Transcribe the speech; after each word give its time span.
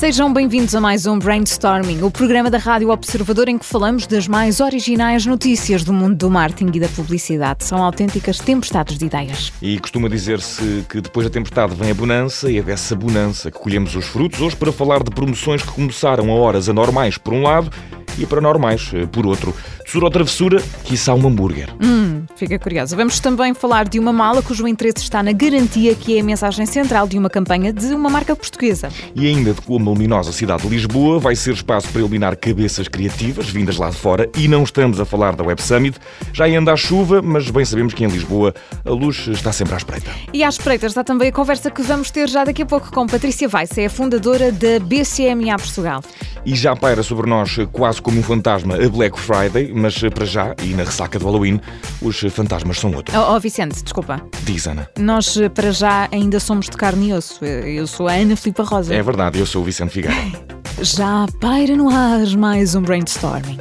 Sejam 0.00 0.32
bem-vindos 0.32 0.74
a 0.74 0.80
mais 0.80 1.04
um 1.04 1.18
Brainstorming, 1.18 2.00
o 2.02 2.10
programa 2.10 2.48
da 2.48 2.56
Rádio 2.56 2.88
Observador 2.88 3.50
em 3.50 3.58
que 3.58 3.66
falamos 3.66 4.06
das 4.06 4.26
mais 4.26 4.58
originais 4.58 5.26
notícias 5.26 5.84
do 5.84 5.92
mundo 5.92 6.14
do 6.14 6.30
marketing 6.30 6.74
e 6.74 6.80
da 6.80 6.88
publicidade. 6.88 7.64
São 7.64 7.84
autênticas 7.84 8.38
tempestades 8.38 8.96
de 8.96 9.04
ideias. 9.04 9.52
E 9.60 9.78
costuma 9.78 10.08
dizer-se 10.08 10.86
que 10.88 11.02
depois 11.02 11.26
da 11.26 11.30
tempestade 11.30 11.74
vem 11.74 11.90
a 11.90 11.94
bonança 11.94 12.50
e 12.50 12.56
é 12.56 12.62
dessa 12.62 12.96
bonança 12.96 13.50
que 13.50 13.58
colhemos 13.58 13.94
os 13.94 14.06
frutos. 14.06 14.40
Hoje 14.40 14.56
para 14.56 14.72
falar 14.72 15.02
de 15.02 15.10
promoções 15.10 15.62
que 15.62 15.70
começaram 15.70 16.30
a 16.30 16.34
horas 16.34 16.70
anormais 16.70 17.18
por 17.18 17.34
um 17.34 17.42
lado 17.42 17.70
e 18.18 18.24
para 18.24 18.40
normais 18.40 18.90
eh, 18.94 19.04
por 19.04 19.26
outro. 19.26 19.54
Tesouro 19.90 20.06
ou 20.06 20.12
travessura, 20.12 20.62
quiçá 20.84 21.12
um 21.12 21.26
hambúrguer. 21.26 21.68
Hum, 21.82 22.22
fica 22.36 22.56
curioso. 22.60 22.94
Vamos 22.94 23.18
também 23.18 23.52
falar 23.52 23.88
de 23.88 23.98
uma 23.98 24.12
mala 24.12 24.40
cujo 24.40 24.68
interesse 24.68 24.98
está 24.98 25.20
na 25.20 25.32
garantia 25.32 25.96
que 25.96 26.16
é 26.16 26.20
a 26.20 26.22
mensagem 26.22 26.64
central 26.64 27.08
de 27.08 27.18
uma 27.18 27.28
campanha 27.28 27.72
de 27.72 27.86
uma 27.86 28.08
marca 28.08 28.36
portuguesa. 28.36 28.88
E 29.16 29.26
ainda 29.26 29.52
de 29.52 29.60
como 29.62 29.90
a 29.90 29.92
luminosa 29.92 30.30
cidade 30.30 30.62
de 30.62 30.68
Lisboa 30.68 31.18
vai 31.18 31.34
ser 31.34 31.54
espaço 31.54 31.88
para 31.88 32.02
iluminar 32.02 32.36
cabeças 32.36 32.86
criativas 32.86 33.48
vindas 33.48 33.78
lá 33.78 33.90
de 33.90 33.96
fora 33.96 34.30
e 34.38 34.46
não 34.46 34.62
estamos 34.62 35.00
a 35.00 35.04
falar 35.04 35.34
da 35.34 35.42
Web 35.42 35.60
Summit. 35.60 35.98
Já 36.32 36.46
anda 36.46 36.72
a 36.72 36.76
chuva, 36.76 37.20
mas 37.20 37.50
bem 37.50 37.64
sabemos 37.64 37.92
que 37.92 38.04
em 38.04 38.08
Lisboa 38.08 38.54
a 38.84 38.90
luz 38.90 39.26
está 39.26 39.50
sempre 39.50 39.74
à 39.74 39.76
espreita. 39.76 40.12
E 40.32 40.44
à 40.44 40.48
espreita 40.48 40.86
está 40.86 41.02
também 41.02 41.30
a 41.30 41.32
conversa 41.32 41.68
que 41.68 41.82
vamos 41.82 42.12
ter 42.12 42.28
já 42.28 42.44
daqui 42.44 42.62
a 42.62 42.66
pouco 42.66 42.92
com 42.92 43.08
Patrícia 43.08 43.48
Weiss, 43.52 43.76
é 43.76 43.86
a 43.86 43.90
fundadora 43.90 44.52
da 44.52 44.78
BCMA 44.78 45.56
Portugal. 45.56 46.00
E 46.46 46.54
já 46.54 46.76
paira 46.76 47.02
sobre 47.02 47.28
nós 47.28 47.58
quase 47.72 48.00
como 48.00 48.20
um 48.20 48.22
fantasma 48.22 48.76
a 48.76 48.88
Black 48.88 49.18
Friday, 49.18 49.79
mas 49.80 49.98
para 50.14 50.24
já, 50.24 50.54
e 50.62 50.74
na 50.74 50.84
ressaca 50.84 51.18
do 51.18 51.24
Halloween, 51.24 51.60
os 52.00 52.20
fantasmas 52.30 52.78
são 52.78 52.92
outros. 52.92 53.16
Oh, 53.16 53.34
oh 53.34 53.40
Vicente, 53.40 53.82
desculpa. 53.82 54.20
Diz, 54.42 54.66
Ana. 54.66 54.88
Nós 54.98 55.36
para 55.54 55.72
já 55.72 56.08
ainda 56.12 56.38
somos 56.38 56.66
de 56.66 56.76
carne 56.76 57.08
e 57.08 57.12
osso. 57.14 57.44
Eu 57.44 57.86
sou 57.86 58.08
a 58.08 58.12
Ana 58.12 58.36
Filipa 58.36 58.62
Rosa. 58.62 58.94
É 58.94 59.02
verdade, 59.02 59.38
eu 59.38 59.46
sou 59.46 59.62
o 59.62 59.64
Vicente 59.64 59.90
Figueiredo. 59.90 60.60
Já 60.82 61.26
paira 61.40 61.76
no 61.76 61.90
ar 61.90 62.26
mais 62.38 62.74
um 62.74 62.80
brainstorming. 62.80 63.58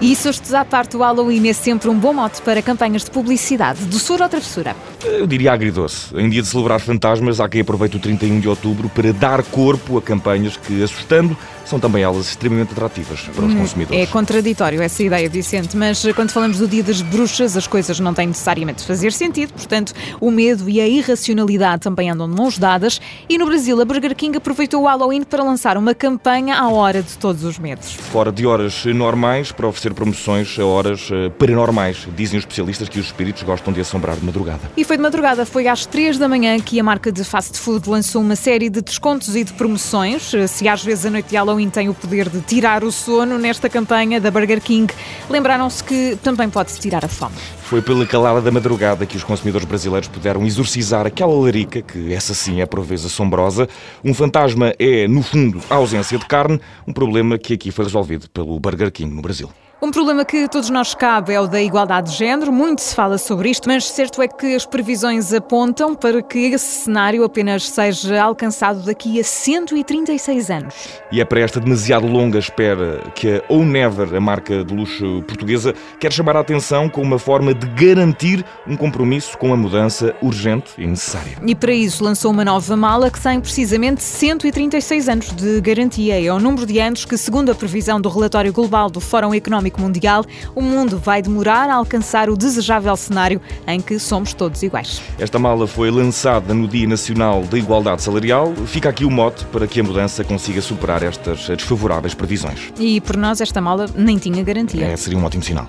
E 0.00 0.16
se 0.16 0.30
estes 0.30 0.54
à 0.54 0.64
parte 0.64 0.96
o 0.96 1.00
Halloween 1.00 1.46
é 1.46 1.52
sempre 1.52 1.90
um 1.90 1.98
bom 1.98 2.14
mote 2.14 2.40
para 2.40 2.62
campanhas 2.62 3.04
de 3.04 3.10
publicidade, 3.10 3.84
doçura 3.84 4.24
ou 4.24 4.30
travessura? 4.30 4.74
Eu 5.04 5.26
diria 5.26 5.52
agridoce. 5.52 6.14
Em 6.14 6.28
dia 6.28 6.42
de 6.42 6.48
celebrar 6.48 6.80
fantasmas, 6.80 7.40
há 7.40 7.48
quem 7.48 7.62
aproveite 7.62 7.96
o 7.96 8.00
31 8.00 8.40
de 8.40 8.48
outubro 8.48 8.88
para 8.88 9.12
dar 9.12 9.42
corpo 9.42 9.96
a 9.96 10.02
campanhas 10.02 10.56
que, 10.56 10.82
assustando, 10.82 11.36
são 11.64 11.78
também 11.78 12.02
elas 12.02 12.26
extremamente 12.26 12.72
atrativas 12.72 13.20
para 13.34 13.44
os 13.44 13.54
consumidores. 13.54 14.02
É 14.02 14.06
contraditório 14.06 14.82
essa 14.82 15.02
ideia, 15.02 15.28
Vicente, 15.28 15.76
mas 15.76 16.04
quando 16.16 16.30
falamos 16.30 16.58
do 16.58 16.66
Dia 16.66 16.82
das 16.82 17.00
Bruxas, 17.00 17.56
as 17.56 17.66
coisas 17.66 18.00
não 18.00 18.12
têm 18.12 18.26
necessariamente 18.26 18.80
de 18.80 18.86
fazer 18.86 19.12
sentido, 19.12 19.52
portanto, 19.52 19.92
o 20.20 20.30
medo 20.32 20.68
e 20.68 20.80
a 20.80 20.88
irracionalidade 20.88 21.82
também 21.82 22.10
andam 22.10 22.28
de 22.28 22.34
mãos 22.34 22.58
dadas. 22.58 23.00
E 23.28 23.38
no 23.38 23.46
Brasil, 23.46 23.80
a 23.80 23.84
Burger 23.84 24.16
King 24.16 24.36
aproveitou 24.36 24.82
o 24.82 24.86
Halloween 24.86 25.22
para 25.22 25.44
lançar 25.44 25.76
uma 25.76 25.94
campanha 25.94 26.56
à 26.56 26.68
hora 26.68 27.02
de 27.02 27.16
todos 27.16 27.44
os 27.44 27.58
medos. 27.58 27.92
Fora 27.92 28.32
de 28.32 28.44
horas 28.46 28.84
normais, 28.86 29.52
para 29.52 29.68
oferecer 29.68 29.94
promoções 29.94 30.58
a 30.58 30.64
horas 30.64 31.08
eh, 31.12 31.30
paranormais. 31.30 32.08
Dizem 32.16 32.38
os 32.38 32.42
especialistas 32.42 32.88
que 32.88 32.98
os 32.98 33.06
espíritos 33.06 33.44
gostam 33.44 33.72
de 33.72 33.80
assombrar 33.80 34.16
de 34.16 34.24
madrugada. 34.24 34.60
E 34.76 34.84
foi 34.90 34.96
de 34.96 35.04
madrugada, 35.04 35.46
foi 35.46 35.68
às 35.68 35.86
3 35.86 36.18
da 36.18 36.28
manhã 36.28 36.58
que 36.58 36.80
a 36.80 36.82
marca 36.82 37.12
de 37.12 37.22
fast 37.22 37.56
food 37.56 37.88
lançou 37.88 38.20
uma 38.20 38.34
série 38.34 38.68
de 38.68 38.82
descontos 38.82 39.36
e 39.36 39.44
de 39.44 39.52
promoções. 39.52 40.32
Se 40.48 40.66
às 40.66 40.82
vezes 40.82 41.06
a 41.06 41.10
noite 41.10 41.28
de 41.28 41.36
Halloween 41.36 41.70
tem 41.70 41.88
o 41.88 41.94
poder 41.94 42.28
de 42.28 42.40
tirar 42.40 42.82
o 42.82 42.90
sono, 42.90 43.38
nesta 43.38 43.68
campanha 43.68 44.20
da 44.20 44.32
Burger 44.32 44.60
King 44.60 44.92
lembraram-se 45.28 45.84
que 45.84 46.18
também 46.24 46.50
pode 46.50 46.74
tirar 46.80 47.04
a 47.04 47.08
fome. 47.08 47.36
Foi 47.62 47.80
pela 47.80 48.04
calada 48.04 48.40
da 48.40 48.50
madrugada 48.50 49.06
que 49.06 49.16
os 49.16 49.22
consumidores 49.22 49.64
brasileiros 49.64 50.08
puderam 50.08 50.44
exorcizar 50.44 51.06
aquela 51.06 51.34
larica, 51.34 51.82
que 51.82 52.12
essa 52.12 52.34
sim 52.34 52.60
é 52.60 52.66
por 52.66 52.80
vezes 52.80 53.06
assombrosa. 53.06 53.68
Um 54.04 54.12
fantasma 54.12 54.74
é, 54.76 55.06
no 55.06 55.22
fundo, 55.22 55.62
a 55.70 55.76
ausência 55.76 56.18
de 56.18 56.26
carne, 56.26 56.60
um 56.84 56.92
problema 56.92 57.38
que 57.38 57.54
aqui 57.54 57.70
foi 57.70 57.84
resolvido 57.84 58.28
pelo 58.30 58.58
Burger 58.58 58.90
King 58.90 59.14
no 59.14 59.22
Brasil. 59.22 59.48
Um 59.82 59.90
problema 59.90 60.26
que 60.26 60.46
todos 60.46 60.68
nós 60.68 60.94
cabe 60.94 61.32
é 61.32 61.40
o 61.40 61.46
da 61.46 61.62
igualdade 61.62 62.10
de 62.10 62.18
género. 62.18 62.52
Muito 62.52 62.82
se 62.82 62.94
fala 62.94 63.16
sobre 63.16 63.48
isto, 63.48 63.66
mas 63.66 63.86
certo 63.86 64.20
é 64.20 64.28
que 64.28 64.54
as 64.54 64.66
previsões 64.66 65.32
apontam 65.32 65.94
para 65.94 66.20
que 66.20 66.38
esse 66.38 66.82
cenário 66.84 67.24
apenas 67.24 67.66
seja 67.66 68.22
alcançado 68.22 68.82
daqui 68.82 69.18
a 69.18 69.24
136 69.24 70.50
anos. 70.50 70.74
E 71.10 71.18
é 71.18 71.24
para 71.24 71.40
esta 71.40 71.58
demasiado 71.58 72.06
longa 72.06 72.38
espera 72.38 73.10
que 73.14 73.36
a 73.36 73.42
Ou 73.48 73.64
Never, 73.64 74.14
a 74.14 74.20
marca 74.20 74.62
de 74.62 74.74
luxo 74.74 75.22
portuguesa, 75.26 75.74
quer 75.98 76.12
chamar 76.12 76.36
a 76.36 76.40
atenção 76.40 76.86
com 76.86 77.00
uma 77.00 77.18
forma 77.18 77.54
de 77.54 77.66
garantir 77.68 78.44
um 78.66 78.76
compromisso 78.76 79.38
com 79.38 79.50
a 79.50 79.56
mudança 79.56 80.14
urgente 80.20 80.72
e 80.76 80.86
necessária. 80.86 81.38
E 81.46 81.54
para 81.54 81.72
isso 81.72 82.04
lançou 82.04 82.32
uma 82.32 82.44
nova 82.44 82.76
mala 82.76 83.10
que 83.10 83.18
tem 83.18 83.40
precisamente 83.40 84.02
136 84.02 85.08
anos 85.08 85.32
de 85.32 85.58
garantia. 85.62 86.22
É 86.22 86.30
o 86.30 86.38
número 86.38 86.66
de 86.66 86.78
anos 86.78 87.06
que, 87.06 87.16
segundo 87.16 87.50
a 87.50 87.54
previsão 87.54 87.98
do 87.98 88.10
relatório 88.10 88.52
global 88.52 88.90
do 88.90 89.00
Fórum 89.00 89.32
Económico 89.32 89.69
Mundial, 89.78 90.24
o 90.54 90.62
mundo 90.62 90.98
vai 90.98 91.20
demorar 91.20 91.68
a 91.68 91.74
alcançar 91.74 92.30
o 92.30 92.36
desejável 92.36 92.96
cenário 92.96 93.40
em 93.66 93.80
que 93.80 93.98
somos 93.98 94.32
todos 94.32 94.62
iguais. 94.62 95.02
Esta 95.18 95.38
mala 95.38 95.66
foi 95.66 95.90
lançada 95.90 96.54
no 96.54 96.66
Dia 96.66 96.86
Nacional 96.86 97.42
da 97.42 97.58
Igualdade 97.58 98.02
Salarial. 98.02 98.54
Fica 98.66 98.88
aqui 98.88 99.04
o 99.04 99.10
mote 99.10 99.44
para 99.46 99.66
que 99.66 99.80
a 99.80 99.82
mudança 99.82 100.24
consiga 100.24 100.62
superar 100.62 101.02
estas 101.02 101.46
desfavoráveis 101.46 102.14
previsões. 102.14 102.72
E 102.78 103.00
por 103.00 103.16
nós 103.16 103.40
esta 103.40 103.60
mala 103.60 103.86
nem 103.94 104.16
tinha 104.16 104.42
garantia. 104.42 104.86
É, 104.86 104.96
seria 104.96 105.18
um 105.18 105.24
ótimo 105.24 105.42
sinal. 105.42 105.68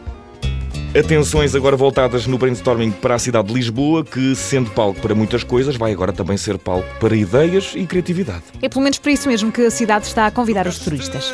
Atenções 0.97 1.55
agora 1.55 1.77
voltadas 1.77 2.27
no 2.27 2.37
brainstorming 2.37 2.91
para 2.91 3.15
a 3.15 3.19
cidade 3.19 3.47
de 3.47 3.53
Lisboa, 3.53 4.03
que, 4.03 4.35
sendo 4.35 4.69
palco 4.71 4.99
para 4.99 5.15
muitas 5.15 5.41
coisas, 5.41 5.77
vai 5.77 5.93
agora 5.93 6.11
também 6.11 6.35
ser 6.35 6.57
palco 6.57 6.87
para 6.99 7.15
ideias 7.15 7.71
e 7.75 7.85
criatividade. 7.85 8.43
É 8.61 8.67
pelo 8.67 8.81
menos 8.81 8.99
para 8.99 9.13
isso 9.13 9.29
mesmo 9.29 9.53
que 9.53 9.61
a 9.61 9.71
cidade 9.71 10.05
está 10.05 10.27
a 10.27 10.31
convidar 10.31 10.67
os 10.67 10.79
turistas. 10.79 11.33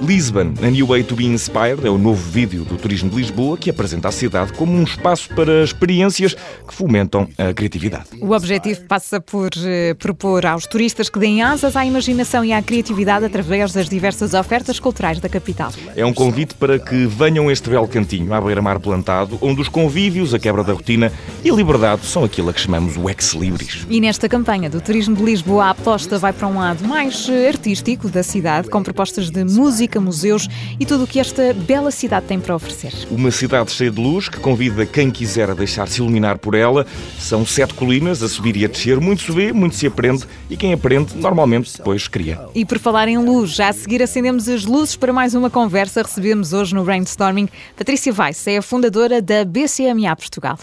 Lisbon, 0.00 0.54
A 0.62 0.70
New 0.70 0.86
Way 0.86 1.04
to 1.04 1.14
Be 1.14 1.26
Inspired, 1.26 1.86
é 1.86 1.90
o 1.90 1.98
novo 1.98 2.30
vídeo 2.30 2.64
do 2.64 2.76
Turismo 2.78 3.10
de 3.10 3.16
Lisboa 3.16 3.58
que 3.58 3.68
apresenta 3.68 4.08
a 4.08 4.12
cidade 4.12 4.52
como 4.54 4.72
um 4.72 4.82
espaço 4.82 5.28
para 5.34 5.62
experiências 5.62 6.34
que 6.66 6.74
fomentam 6.74 7.28
a 7.36 7.52
criatividade. 7.52 8.04
O 8.18 8.32
objetivo 8.32 8.80
passa 8.86 9.20
por 9.20 9.50
eh, 9.58 9.94
propor 9.94 10.46
aos 10.46 10.66
turistas 10.66 11.10
que 11.10 11.18
deem 11.18 11.42
asas 11.42 11.76
à 11.76 11.84
imaginação 11.84 12.42
e 12.42 12.52
à 12.52 12.62
criatividade 12.62 13.26
através 13.26 13.72
das 13.72 13.90
diversas 13.90 14.32
ofertas 14.32 14.80
culturais 14.80 15.20
da 15.20 15.28
capital. 15.28 15.70
É 15.94 16.04
um 16.04 16.14
convite 16.14 16.54
para 16.54 16.78
que 16.78 17.04
venham 17.06 17.48
a 17.48 17.52
este 17.52 17.68
belo 17.68 17.86
cantinho 17.86 18.32
à 18.32 18.40
beira-mar 18.40 18.80
plantado, 18.80 19.38
onde 19.42 19.60
os 19.60 19.68
convívios, 19.68 20.32
a 20.32 20.38
quebra 20.38 20.64
da 20.64 20.72
rotina 20.72 21.12
e 21.44 21.50
a 21.50 21.54
liberdade 21.54 22.06
são 22.06 22.24
aquilo 22.24 22.48
a 22.48 22.54
que 22.54 22.60
chamamos 22.60 22.96
o 22.96 23.08
ex-libris. 23.10 23.86
E 23.90 24.00
nesta 24.00 24.28
campanha 24.30 24.70
do 24.70 24.80
Turismo 24.80 25.14
de 25.14 25.22
Lisboa, 25.22 25.66
a 25.66 25.70
aposta 25.70 26.18
vai 26.18 26.32
para 26.32 26.48
um 26.48 26.58
lado 26.58 26.86
mais 26.88 27.28
eh, 27.28 27.48
artístico 27.48 28.08
da 28.08 28.22
cidade, 28.22 28.70
com 28.70 28.82
propostas 28.82 29.30
de 29.30 29.44
música, 29.44 29.89
museus 29.98 30.46
e 30.78 30.84
tudo 30.84 31.04
o 31.04 31.06
que 31.06 31.18
esta 31.18 31.54
bela 31.54 31.90
cidade 31.90 32.26
tem 32.26 32.38
para 32.38 32.54
oferecer. 32.54 32.92
Uma 33.10 33.30
cidade 33.30 33.72
cheia 33.72 33.90
de 33.90 34.00
luz 34.00 34.28
que 34.28 34.38
convida 34.38 34.84
quem 34.84 35.10
quiser 35.10 35.50
a 35.50 35.54
deixar-se 35.54 36.00
iluminar 36.00 36.38
por 36.38 36.54
ela. 36.54 36.86
São 37.18 37.46
sete 37.46 37.74
colinas 37.74 38.22
a 38.22 38.28
subir 38.28 38.56
e 38.56 38.64
a 38.64 38.68
descer. 38.68 39.00
Muito 39.00 39.22
se 39.22 39.32
vê, 39.32 39.52
muito 39.52 39.74
se 39.74 39.86
aprende 39.86 40.24
e 40.48 40.56
quem 40.56 40.72
aprende 40.72 41.16
normalmente 41.16 41.76
depois 41.76 42.06
cria. 42.06 42.38
E 42.54 42.64
por 42.64 42.78
falar 42.78 43.08
em 43.08 43.18
luz, 43.18 43.50
já 43.50 43.68
a 43.68 43.72
seguir 43.72 44.02
acendemos 44.02 44.48
as 44.48 44.64
luzes 44.64 44.96
para 44.96 45.12
mais 45.12 45.34
uma 45.34 45.48
conversa. 45.48 46.02
Recebemos 46.02 46.52
hoje 46.52 46.74
no 46.74 46.84
Brainstorming 46.84 47.48
Patrícia 47.76 48.12
Weiss, 48.16 48.46
é 48.46 48.58
a 48.58 48.62
fundadora 48.62 49.22
da 49.22 49.44
BCMA 49.44 50.14
Portugal. 50.14 50.58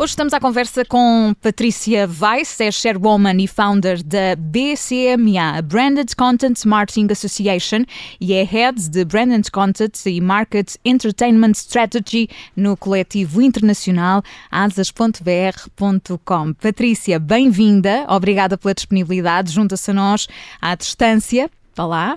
Hoje 0.00 0.12
estamos 0.12 0.32
à 0.32 0.40
conversa 0.40 0.82
com 0.82 1.34
Patrícia 1.42 2.08
Weiss, 2.08 2.58
é 2.58 2.72
chairwoman 2.72 3.36
e 3.38 3.46
founder 3.46 4.02
da 4.02 4.34
BCMA, 4.34 5.60
Branded 5.62 6.16
Content 6.16 6.64
Marketing 6.64 7.06
Association, 7.10 7.84
e 8.18 8.32
é 8.32 8.42
head 8.42 8.88
de 8.88 9.04
Branded 9.04 9.50
Content 9.50 10.06
e 10.06 10.18
Market 10.18 10.76
Entertainment 10.86 11.52
Strategy 11.52 12.30
no 12.56 12.78
coletivo 12.78 13.42
internacional 13.42 14.22
asas.br.com. 14.50 14.94
Patrícia, 16.54 17.18
bem-vinda, 17.18 18.06
obrigada 18.08 18.56
pela 18.56 18.72
disponibilidade, 18.72 19.52
junta-se 19.52 19.90
a 19.90 19.94
nós 19.94 20.26
à 20.62 20.74
distância. 20.74 21.50
Olá. 21.76 22.16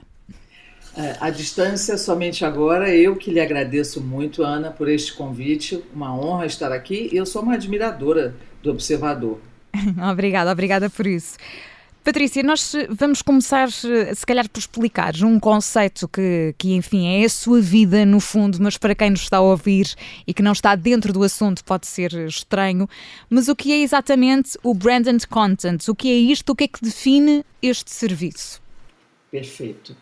À 1.20 1.32
distância, 1.32 1.98
somente 1.98 2.46
agora, 2.46 2.94
eu 2.96 3.16
que 3.16 3.32
lhe 3.32 3.40
agradeço 3.40 4.00
muito, 4.00 4.44
Ana, 4.44 4.70
por 4.70 4.88
este 4.88 5.14
convite. 5.14 5.84
Uma 5.94 6.16
honra 6.16 6.46
estar 6.46 6.72
aqui. 6.72 7.10
Eu 7.12 7.26
sou 7.26 7.42
uma 7.42 7.56
admiradora 7.56 8.36
do 8.62 8.70
Observador. 8.70 9.40
obrigada, 10.12 10.52
obrigada 10.52 10.90
por 10.90 11.08
isso. 11.08 11.36
Patrícia, 12.04 12.44
nós 12.44 12.74
vamos 12.90 13.22
começar, 13.22 13.72
se 13.72 14.26
calhar, 14.28 14.48
por 14.50 14.60
explicar 14.60 15.16
um 15.24 15.40
conceito 15.40 16.06
que, 16.06 16.54
que, 16.58 16.74
enfim, 16.74 17.08
é 17.08 17.24
a 17.24 17.30
sua 17.30 17.62
vida 17.62 18.06
no 18.06 18.20
fundo, 18.20 18.58
mas 18.62 18.78
para 18.78 18.94
quem 18.94 19.10
nos 19.10 19.22
está 19.22 19.38
a 19.38 19.42
ouvir 19.42 19.96
e 20.28 20.34
que 20.34 20.44
não 20.44 20.52
está 20.52 20.76
dentro 20.76 21.14
do 21.14 21.24
assunto 21.24 21.64
pode 21.64 21.88
ser 21.88 22.12
estranho. 22.28 22.90
Mas 23.30 23.48
o 23.48 23.56
que 23.56 23.72
é 23.72 23.78
exatamente 23.78 24.60
o 24.62 24.74
Branded 24.74 25.26
Content? 25.28 25.88
O 25.88 25.96
que 25.96 26.12
é 26.12 26.16
isto? 26.16 26.50
O 26.50 26.56
que 26.56 26.66
é 26.66 26.68
que 26.68 26.82
define 26.82 27.46
este 27.62 27.90
serviço? 27.90 28.62
Perfeito. 29.32 29.96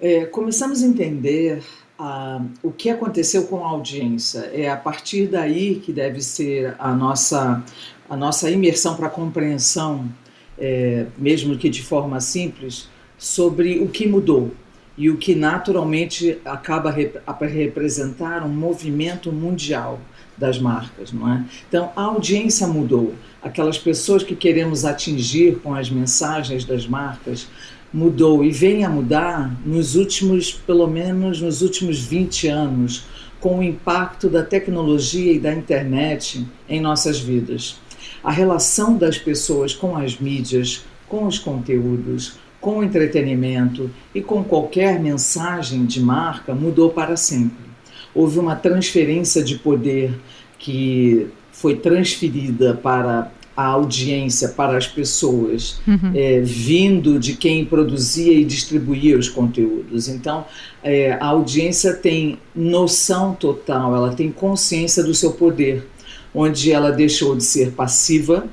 É, 0.00 0.24
começamos 0.24 0.82
a 0.82 0.86
entender 0.86 1.62
ah, 1.98 2.42
o 2.62 2.72
que 2.72 2.88
aconteceu 2.88 3.46
com 3.46 3.64
a 3.64 3.68
audiência. 3.68 4.50
É 4.52 4.68
a 4.68 4.76
partir 4.76 5.26
daí 5.26 5.76
que 5.76 5.92
deve 5.92 6.20
ser 6.22 6.74
a 6.78 6.94
nossa, 6.94 7.62
a 8.08 8.16
nossa 8.16 8.50
imersão 8.50 8.96
para 8.96 9.08
compreensão 9.10 10.08
é, 10.60 11.06
mesmo 11.16 11.56
que 11.56 11.70
de 11.70 11.82
forma 11.82 12.20
simples, 12.20 12.88
sobre 13.16 13.80
o 13.80 13.88
que 13.88 14.06
mudou 14.06 14.52
e 14.96 15.08
o 15.08 15.16
que 15.16 15.34
naturalmente 15.34 16.38
acaba 16.44 16.94
a 17.26 17.46
representar 17.46 18.44
um 18.44 18.50
movimento 18.50 19.32
mundial 19.32 19.98
das 20.36 20.58
marcas, 20.58 21.12
não 21.12 21.30
é? 21.32 21.44
Então 21.68 21.90
a 21.96 22.02
audiência 22.02 22.66
mudou, 22.66 23.14
aquelas 23.42 23.78
pessoas 23.78 24.22
que 24.22 24.36
queremos 24.36 24.84
atingir 24.84 25.58
com 25.60 25.74
as 25.74 25.90
mensagens 25.90 26.64
das 26.64 26.86
marcas 26.86 27.48
mudou 27.92 28.44
e 28.44 28.50
vem 28.50 28.84
a 28.84 28.88
mudar 28.88 29.58
nos 29.64 29.94
últimos, 29.96 30.52
pelo 30.52 30.86
menos 30.86 31.40
nos 31.40 31.62
últimos 31.62 31.98
20 32.00 32.48
anos, 32.48 33.04
com 33.40 33.58
o 33.58 33.62
impacto 33.62 34.28
da 34.28 34.42
tecnologia 34.42 35.32
e 35.32 35.38
da 35.38 35.52
internet 35.52 36.46
em 36.68 36.80
nossas 36.80 37.18
vidas 37.18 37.78
a 38.22 38.30
relação 38.30 38.96
das 38.96 39.18
pessoas 39.18 39.74
com 39.74 39.96
as 39.96 40.18
mídias, 40.18 40.84
com 41.08 41.26
os 41.26 41.38
conteúdos, 41.38 42.38
com 42.60 42.78
o 42.78 42.84
entretenimento 42.84 43.90
e 44.14 44.20
com 44.20 44.44
qualquer 44.44 45.00
mensagem 45.00 45.86
de 45.86 46.00
marca 46.00 46.54
mudou 46.54 46.90
para 46.90 47.16
sempre. 47.16 47.70
Houve 48.14 48.38
uma 48.38 48.54
transferência 48.54 49.42
de 49.42 49.56
poder 49.58 50.18
que 50.58 51.28
foi 51.52 51.76
transferida 51.76 52.74
para 52.74 53.32
a 53.60 53.66
audiência, 53.66 54.48
para 54.48 54.78
as 54.78 54.86
pessoas, 54.86 55.80
uhum. 55.86 56.12
é, 56.14 56.40
vindo 56.40 57.18
de 57.18 57.34
quem 57.34 57.64
produzia 57.64 58.32
e 58.32 58.44
distribuía 58.44 59.18
os 59.18 59.28
conteúdos. 59.28 60.08
Então, 60.08 60.46
é, 60.82 61.12
a 61.12 61.26
audiência 61.26 61.92
tem 61.92 62.38
noção 62.54 63.34
total, 63.34 63.94
ela 63.94 64.14
tem 64.14 64.32
consciência 64.32 65.02
do 65.02 65.14
seu 65.14 65.32
poder 65.32 65.86
onde 66.34 66.72
ela 66.72 66.90
deixou 66.90 67.36
de 67.36 67.44
ser 67.44 67.72
passiva 67.72 68.44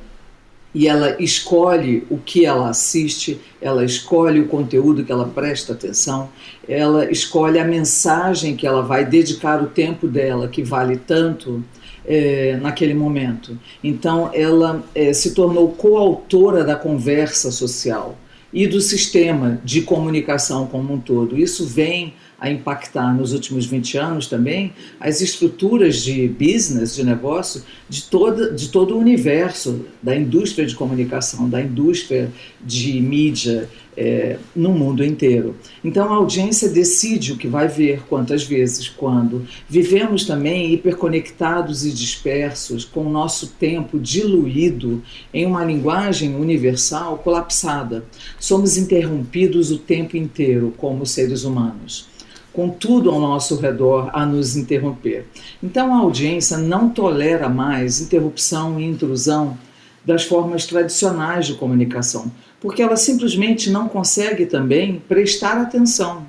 e 0.74 0.88
ela 0.88 1.15
escolhe 1.21 2.06
o 2.09 2.18
que 2.18 2.45
ela 2.45 2.69
assiste, 2.69 3.39
ela 3.62 3.86
escolhe 3.86 4.42
o 4.42 4.48
conteúdo 4.48 5.06
que 5.06 5.12
ela 5.12 5.27
presta 5.27 5.74
atenção, 5.74 6.30
ela 6.68 7.09
escolhe 7.09 7.57
a 7.59 7.63
mensagem 7.65 8.56
que 8.56 8.68
ela 8.68 8.81
vai 8.81 9.06
dedicar 9.06 9.63
o 9.63 9.68
tempo 9.68 10.07
dela, 10.07 10.50
que 10.50 10.62
vale 10.62 10.98
tanto, 10.98 11.63
é, 12.07 12.57
naquele 12.62 12.94
momento. 12.94 13.59
Então, 13.83 14.31
ela 14.33 14.83
é, 14.95 15.12
se 15.13 15.33
tornou 15.33 15.69
coautora 15.69 16.63
da 16.63 16.75
conversa 16.75 17.51
social 17.51 18.18
e 18.51 18.65
do 18.65 18.80
sistema 18.80 19.59
de 19.63 19.81
comunicação 19.81 20.65
como 20.68 20.94
um 20.94 21.00
todo. 21.00 21.38
Isso 21.38 21.65
vem 21.65 22.13
a 22.39 22.49
impactar 22.51 23.15
nos 23.15 23.33
últimos 23.33 23.65
20 23.65 23.97
anos 23.97 24.27
também 24.27 24.73
as 24.99 25.21
estruturas 25.21 26.03
de 26.03 26.27
business, 26.27 26.95
de 26.95 27.03
negócio, 27.03 27.63
de, 27.89 28.03
toda, 28.03 28.51
de 28.51 28.69
todo 28.69 28.95
o 28.95 28.99
universo 28.99 29.85
da 30.01 30.15
indústria 30.15 30.65
de 30.65 30.75
comunicação, 30.75 31.49
da 31.49 31.61
indústria 31.61 32.31
de 32.63 33.01
mídia 33.01 33.67
é, 33.97 34.37
no 34.55 34.71
mundo 34.71 35.03
inteiro. 35.03 35.55
Então 35.83 36.13
a 36.13 36.15
audiência 36.17 36.69
decide 36.69 37.33
o 37.33 37.37
que 37.37 37.47
vai 37.47 37.67
ver, 37.67 38.03
quantas 38.07 38.43
vezes, 38.43 38.87
quando. 38.87 39.47
Vivemos 39.67 40.23
também 40.23 40.71
hiperconectados 40.71 41.83
e 41.83 41.91
dispersos, 41.91 42.85
com 42.85 43.07
o 43.07 43.09
nosso 43.09 43.47
tempo 43.59 43.99
diluído 43.99 45.01
em 45.33 45.47
uma 45.47 45.65
linguagem 45.65 46.35
universal 46.35 47.17
colapsada. 47.17 48.05
Somos 48.39 48.77
interrompidos 48.77 49.71
o 49.71 49.79
tempo 49.79 50.15
inteiro 50.15 50.71
como 50.77 51.03
seres 51.03 51.43
humanos 51.43 52.15
com 52.57 52.69
tudo 52.69 53.12
ao 53.12 53.19
nosso 53.19 53.56
redor 53.56 54.09
a 54.13 54.25
nos 54.25 54.57
interromper. 54.57 55.27
Então 55.62 55.94
a 55.94 56.00
audiência 56.00 56.57
não 56.57 56.89
tolera 56.89 57.48
mais 57.48 58.01
interrupção 58.01 58.80
e 58.80 58.83
intrusão 58.83 59.56
das 60.04 60.24
formas 60.24 60.65
tradicionais 60.65 61.45
de 61.45 61.54
comunicação, 61.54 62.31
porque 62.59 62.81
ela 62.81 62.98
simplesmente 62.98 63.69
não 63.69 63.88
consegue 63.88 64.48
também 64.48 65.00
prestar 65.07 65.62
atenção. 65.62 66.25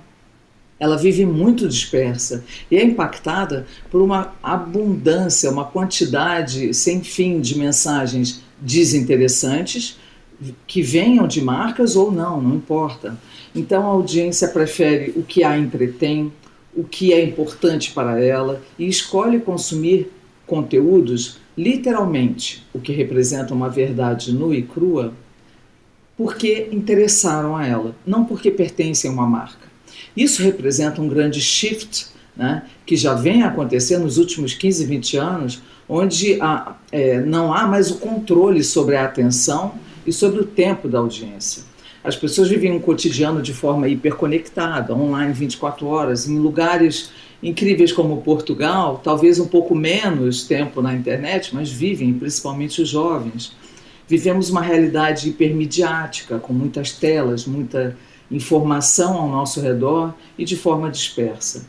Ela 0.78 0.98
vive 0.98 1.24
muito 1.24 1.66
dispersa 1.66 2.44
e 2.70 2.76
é 2.76 2.84
impactada 2.84 3.66
por 3.90 4.02
uma 4.02 4.34
abundância, 4.42 5.50
uma 5.50 5.64
quantidade 5.64 6.74
sem 6.74 7.02
fim 7.02 7.40
de 7.40 7.56
mensagens 7.58 8.42
desinteressantes 8.60 9.98
que 10.66 10.82
venham 10.82 11.26
de 11.26 11.42
marcas 11.42 11.96
ou 11.96 12.12
não, 12.12 12.40
não 12.40 12.54
importa. 12.54 13.18
Então 13.54 13.82
a 13.82 13.92
audiência 13.92 14.48
prefere 14.48 15.12
o 15.16 15.22
que 15.22 15.42
a 15.42 15.58
entretém, 15.58 16.32
o 16.74 16.84
que 16.84 17.12
é 17.12 17.22
importante 17.22 17.92
para 17.92 18.22
ela 18.22 18.62
e 18.78 18.86
escolhe 18.86 19.40
consumir 19.40 20.10
conteúdos 20.46 21.38
literalmente, 21.56 22.64
o 22.72 22.78
que 22.78 22.92
representa 22.92 23.52
uma 23.52 23.68
verdade 23.68 24.32
nua 24.32 24.54
e 24.54 24.62
crua, 24.62 25.12
porque 26.16 26.68
interessaram 26.70 27.56
a 27.56 27.66
ela, 27.66 27.96
não 28.06 28.24
porque 28.24 28.50
pertencem 28.50 29.10
a 29.10 29.14
uma 29.14 29.26
marca. 29.26 29.66
Isso 30.16 30.42
representa 30.42 31.02
um 31.02 31.08
grande 31.08 31.40
shift 31.40 32.06
né, 32.36 32.62
que 32.86 32.96
já 32.96 33.14
vem 33.14 33.42
acontecendo 33.42 34.04
nos 34.04 34.18
últimos 34.18 34.54
15, 34.54 34.84
20 34.84 35.16
anos, 35.16 35.62
onde 35.88 36.40
há, 36.40 36.76
é, 36.92 37.20
não 37.20 37.52
há 37.52 37.66
mais 37.66 37.90
o 37.90 37.98
controle 37.98 38.62
sobre 38.62 38.96
a 38.96 39.04
atenção 39.04 39.74
e 40.08 40.12
sobre 40.12 40.40
o 40.40 40.44
tempo 40.44 40.88
da 40.88 40.98
audiência. 40.98 41.62
As 42.02 42.16
pessoas 42.16 42.48
vivem 42.48 42.72
um 42.72 42.80
cotidiano 42.80 43.42
de 43.42 43.52
forma 43.52 43.88
hiperconectada, 43.88 44.94
online 44.94 45.34
24 45.34 45.86
horas, 45.86 46.26
em 46.26 46.38
lugares 46.38 47.10
incríveis 47.42 47.92
como 47.92 48.22
Portugal, 48.22 49.00
talvez 49.04 49.38
um 49.38 49.46
pouco 49.46 49.74
menos 49.74 50.44
tempo 50.44 50.80
na 50.80 50.94
internet, 50.94 51.54
mas 51.54 51.70
vivem, 51.70 52.14
principalmente 52.14 52.80
os 52.80 52.88
jovens. 52.88 53.52
Vivemos 54.08 54.48
uma 54.48 54.62
realidade 54.62 55.28
hipermediática, 55.28 56.38
com 56.38 56.54
muitas 56.54 56.92
telas, 56.92 57.44
muita 57.44 57.94
informação 58.30 59.18
ao 59.18 59.28
nosso 59.28 59.60
redor 59.60 60.14
e 60.38 60.44
de 60.44 60.56
forma 60.56 60.90
dispersa. 60.90 61.66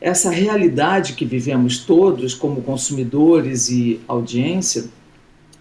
Essa 0.00 0.30
realidade 0.30 1.14
que 1.14 1.24
vivemos 1.24 1.78
todos 1.78 2.34
como 2.34 2.62
consumidores 2.62 3.68
e 3.68 4.00
audiência, 4.06 4.84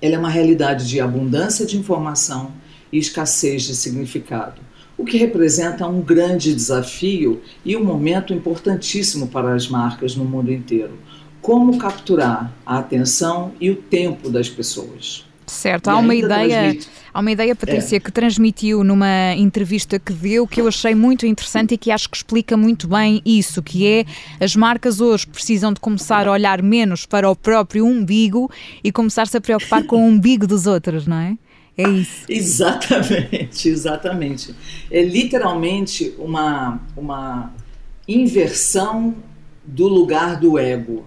ela 0.02 0.16
é 0.16 0.20
uma 0.20 0.30
realidade 0.30 0.88
de 0.88 1.00
abundância 1.00 1.66
de 1.66 1.78
informação, 1.78 2.52
e 2.92 2.98
escassez 2.98 3.64
de 3.64 3.76
significado, 3.76 4.62
o 4.98 5.06
que 5.06 5.18
representa 5.18 5.88
um 5.88 6.02
grande 6.02 6.54
desafio 6.54 7.42
e 7.64 7.76
um 7.78 7.84
momento 7.84 8.34
importantíssimo 8.34 9.28
para 9.28 9.54
as 9.54 9.68
marcas 9.68 10.16
no 10.16 10.26
mundo 10.26 10.52
inteiro. 10.52 10.98
Como 11.42 11.78
capturar 11.78 12.52
a 12.66 12.80
atenção 12.80 13.54
e 13.62 13.70
o 13.70 13.76
tempo 13.76 14.30
das 14.30 14.50
pessoas. 14.50 15.26
Certo, 15.50 15.90
há 15.90 15.98
uma 15.98 16.16
ideia, 16.16 16.78
há 17.14 17.20
uma 17.20 17.32
ideia, 17.32 17.56
Patrícia, 17.56 17.98
é. 17.98 18.00
que 18.00 18.12
transmitiu 18.12 18.84
numa 18.84 19.34
entrevista 19.36 19.98
que 20.00 20.14
deu 20.14 20.48
que 20.48 20.62
eu 20.62 20.68
achei 20.68 20.94
muito 20.94 21.26
interessante 21.26 21.74
e 21.74 21.78
que 21.78 21.92
acho 21.92 22.10
que 22.10 22.18
explica 22.18 22.56
muito 22.56 22.88
bem 22.88 23.22
isso, 23.26 23.62
que 23.62 23.86
é 23.86 24.06
as 24.40 24.56
marcas 24.56 25.02
hoje 25.02 25.28
precisam 25.28 25.74
de 25.74 25.80
começar 25.80 26.28
a 26.28 26.32
olhar 26.32 26.62
menos 26.62 27.06
para 27.06 27.30
o 27.30 27.36
próprio 27.36 27.86
umbigo 27.86 28.50
e 28.84 28.92
começar-se 28.92 29.36
a 29.36 29.42
preocupar 29.42 29.84
com 29.84 29.98
o 29.98 30.08
umbigo 30.08 30.46
dos 30.46 30.68
outros, 30.68 31.08
não 31.08 31.18
é? 31.18 31.38
É 31.78 31.90
isso. 31.90 32.26
Exatamente, 32.28 33.70
exatamente. 33.70 34.56
É 34.92 35.02
literalmente 35.02 36.14
uma, 36.18 36.82
uma 36.96 37.54
inversão 38.06 39.16
do 39.64 39.88
lugar 39.88 40.38
do 40.38 40.60
ego. 40.60 41.06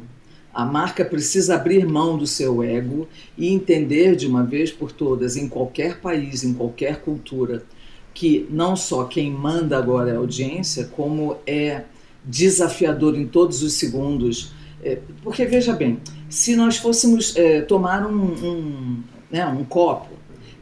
A 0.53 0.65
marca 0.65 1.05
precisa 1.05 1.55
abrir 1.55 1.87
mão 1.87 2.19
do 2.19 2.27
seu 2.27 2.63
ego 2.63 3.09
e 3.39 3.49
entender 3.49 4.15
de 4.17 4.27
uma 4.27 4.45
vez 4.45 4.71
por 4.71 4.93
todas, 4.93 5.37
em 5.37 5.49
qualquer 5.49 6.01
país, 6.01 6.45
em 6.45 6.53
qualquer 6.53 7.01
cultura, 7.01 7.65
que 8.13 8.47
não 8.51 8.77
só 8.77 9.05
quem 9.05 9.31
manda 9.31 9.79
agora 9.79 10.11
é 10.11 10.15
a 10.15 10.19
audiência, 10.19 10.85
como 10.95 11.39
é 11.47 11.85
desafiador 12.25 13.17
em 13.17 13.27
todos 13.27 13.63
os 13.63 13.75
segundos. 13.75 14.53
É, 14.83 14.99
porque 15.23 15.45
veja 15.47 15.73
bem, 15.73 16.01
se 16.29 16.55
nós 16.57 16.77
fôssemos 16.77 17.37
é, 17.37 17.63
tomar 17.63 18.07
um, 18.07 18.23
um, 18.23 19.03
né, 19.31 19.47
um 19.47 19.65
copo 19.65 20.11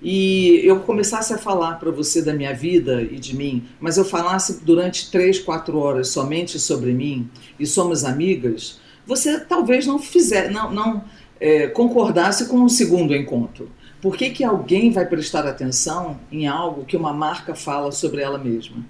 e 0.03 0.61
eu 0.65 0.81
começasse 0.81 1.33
a 1.33 1.39
falar 1.39 1.75
para 1.75 1.91
você 1.91 2.23
da 2.23 2.33
minha 2.33 2.55
vida 2.55 3.03
e 3.03 3.19
de 3.19 3.37
mim, 3.37 3.65
mas 3.79 3.97
eu 3.99 4.05
falasse 4.05 4.65
durante 4.65 5.11
três, 5.11 5.39
quatro 5.39 5.79
horas 5.79 6.09
somente 6.09 6.59
sobre 6.59 6.93
mim 6.93 7.29
e 7.59 7.67
somos 7.67 8.05
amigas, 8.05 8.80
você 9.07 9.41
talvez 9.41 9.87
não 9.87 9.99
fizer, 9.99 10.51
não, 10.51 10.73
não 10.73 11.05
é, 11.41 11.67
concordasse 11.69 12.47
com 12.47 12.59
o 12.59 12.65
um 12.65 12.69
segundo 12.69 13.15
encontro. 13.15 13.71
Por 14.01 14.17
que, 14.17 14.31
que 14.31 14.45
alguém 14.45 14.91
vai 14.91 15.07
prestar 15.07 15.47
atenção 15.47 16.19
em 16.33 16.47
algo 16.47 16.85
que 16.85 16.97
uma 16.97 17.13
marca 17.13 17.55
fala 17.55 17.93
sobre 17.93 18.23
ela 18.23 18.39
mesma? 18.39 18.85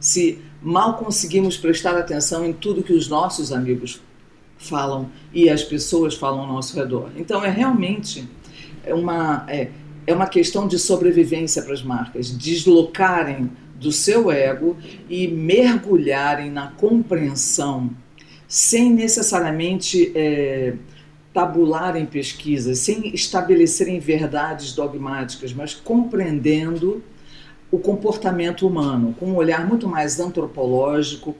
Se 0.00 0.38
mal 0.62 0.94
conseguimos 0.94 1.56
prestar 1.56 1.96
atenção 1.96 2.44
em 2.44 2.52
tudo 2.52 2.82
que 2.82 2.92
os 2.92 3.08
nossos 3.08 3.52
amigos 3.52 4.00
falam 4.56 5.10
e 5.32 5.50
as 5.50 5.62
pessoas 5.62 6.14
falam 6.14 6.40
ao 6.40 6.46
nosso 6.46 6.76
redor. 6.76 7.10
Então 7.16 7.44
é 7.44 7.50
realmente 7.50 8.26
uma, 8.86 9.44
é, 9.48 9.70
é 10.06 10.14
uma 10.14 10.26
questão 10.26 10.66
de 10.66 10.78
sobrevivência 10.78 11.62
para 11.62 11.74
as 11.74 11.82
marcas, 11.82 12.30
deslocarem 12.30 13.50
do 13.76 13.92
seu 13.92 14.30
ego 14.30 14.76
e 15.08 15.28
mergulharem 15.28 16.50
na 16.50 16.68
compreensão 16.68 17.90
sem 18.48 18.92
necessariamente 18.92 20.12
é, 20.14 20.74
tabularem 21.32 22.06
pesquisas, 22.06 22.78
sem 22.78 23.14
estabelecerem 23.14 23.98
verdades 23.98 24.72
dogmáticas, 24.72 25.52
mas 25.52 25.74
compreendendo 25.74 27.02
o 27.70 27.78
comportamento 27.78 28.66
humano 28.66 29.14
com 29.18 29.26
um 29.26 29.36
olhar 29.36 29.66
muito 29.66 29.88
mais 29.88 30.20
antropológico, 30.20 31.34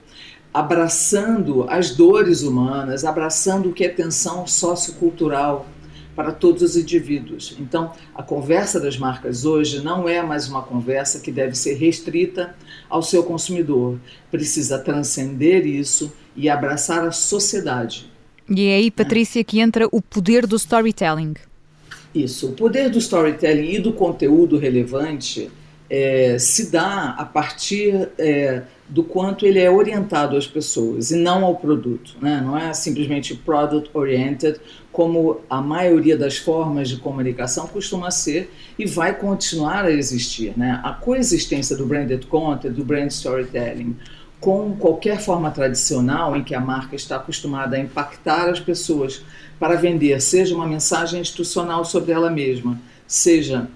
abraçando 0.52 1.64
as 1.68 1.90
dores 1.90 2.42
humanas, 2.42 3.04
abraçando 3.04 3.68
o 3.68 3.73
que 3.73 3.84
é 3.84 3.88
tensão 3.88 4.46
sociocultural 4.46 5.66
para 6.14 6.32
todos 6.32 6.62
os 6.62 6.76
indivíduos. 6.76 7.56
Então, 7.58 7.92
a 8.14 8.23
conversa 8.23 8.80
das 8.80 8.96
marcas 8.96 9.44
hoje 9.44 9.82
não 9.82 10.08
é 10.08 10.23
mais 10.23 10.49
uma 10.49 10.62
conversa 10.62 11.20
que 11.20 11.30
deve 11.30 11.56
ser 11.56 11.75
restrita 11.75 12.54
ao 12.88 13.02
seu 13.02 13.22
consumidor. 13.22 13.98
Precisa 14.30 14.78
transcender 14.78 15.66
isso 15.66 16.12
e 16.36 16.48
abraçar 16.48 17.06
a 17.06 17.12
sociedade. 17.12 18.10
E 18.48 18.66
é 18.66 18.76
aí, 18.76 18.90
Patrícia, 18.90 19.42
que 19.42 19.60
entra 19.60 19.88
o 19.90 20.02
poder 20.02 20.46
do 20.46 20.56
storytelling. 20.56 21.34
Isso, 22.14 22.48
o 22.48 22.52
poder 22.52 22.90
do 22.90 22.98
storytelling 22.98 23.72
e 23.72 23.78
do 23.80 23.92
conteúdo 23.92 24.58
relevante 24.58 25.50
é, 25.96 26.38
se 26.40 26.72
dá 26.72 27.14
a 27.16 27.24
partir 27.24 28.08
é, 28.18 28.62
do 28.88 29.04
quanto 29.04 29.46
ele 29.46 29.60
é 29.60 29.70
orientado 29.70 30.36
às 30.36 30.44
pessoas 30.44 31.12
e 31.12 31.16
não 31.16 31.44
ao 31.44 31.54
produto. 31.54 32.16
Né? 32.20 32.42
Não 32.44 32.58
é 32.58 32.72
simplesmente 32.72 33.36
product 33.36 33.90
oriented, 33.94 34.60
como 34.90 35.40
a 35.48 35.60
maioria 35.62 36.18
das 36.18 36.36
formas 36.36 36.88
de 36.88 36.96
comunicação 36.96 37.68
costuma 37.68 38.10
ser 38.10 38.52
e 38.76 38.84
vai 38.84 39.16
continuar 39.16 39.84
a 39.84 39.90
existir. 39.92 40.52
Né? 40.56 40.80
A 40.82 40.92
coexistência 40.92 41.76
do 41.76 41.86
branded 41.86 42.26
content, 42.26 42.72
do 42.72 42.84
brand 42.84 43.08
storytelling, 43.10 43.96
com 44.40 44.74
qualquer 44.74 45.20
forma 45.20 45.52
tradicional 45.52 46.34
em 46.36 46.42
que 46.42 46.56
a 46.56 46.60
marca 46.60 46.96
está 46.96 47.16
acostumada 47.16 47.76
a 47.76 47.78
impactar 47.78 48.48
as 48.48 48.58
pessoas 48.58 49.24
para 49.60 49.76
vender, 49.76 50.20
seja 50.20 50.56
uma 50.56 50.66
mensagem 50.66 51.20
institucional 51.20 51.84
sobre 51.84 52.10
ela 52.10 52.30
mesma, 52.30 52.80
seja 53.06 53.68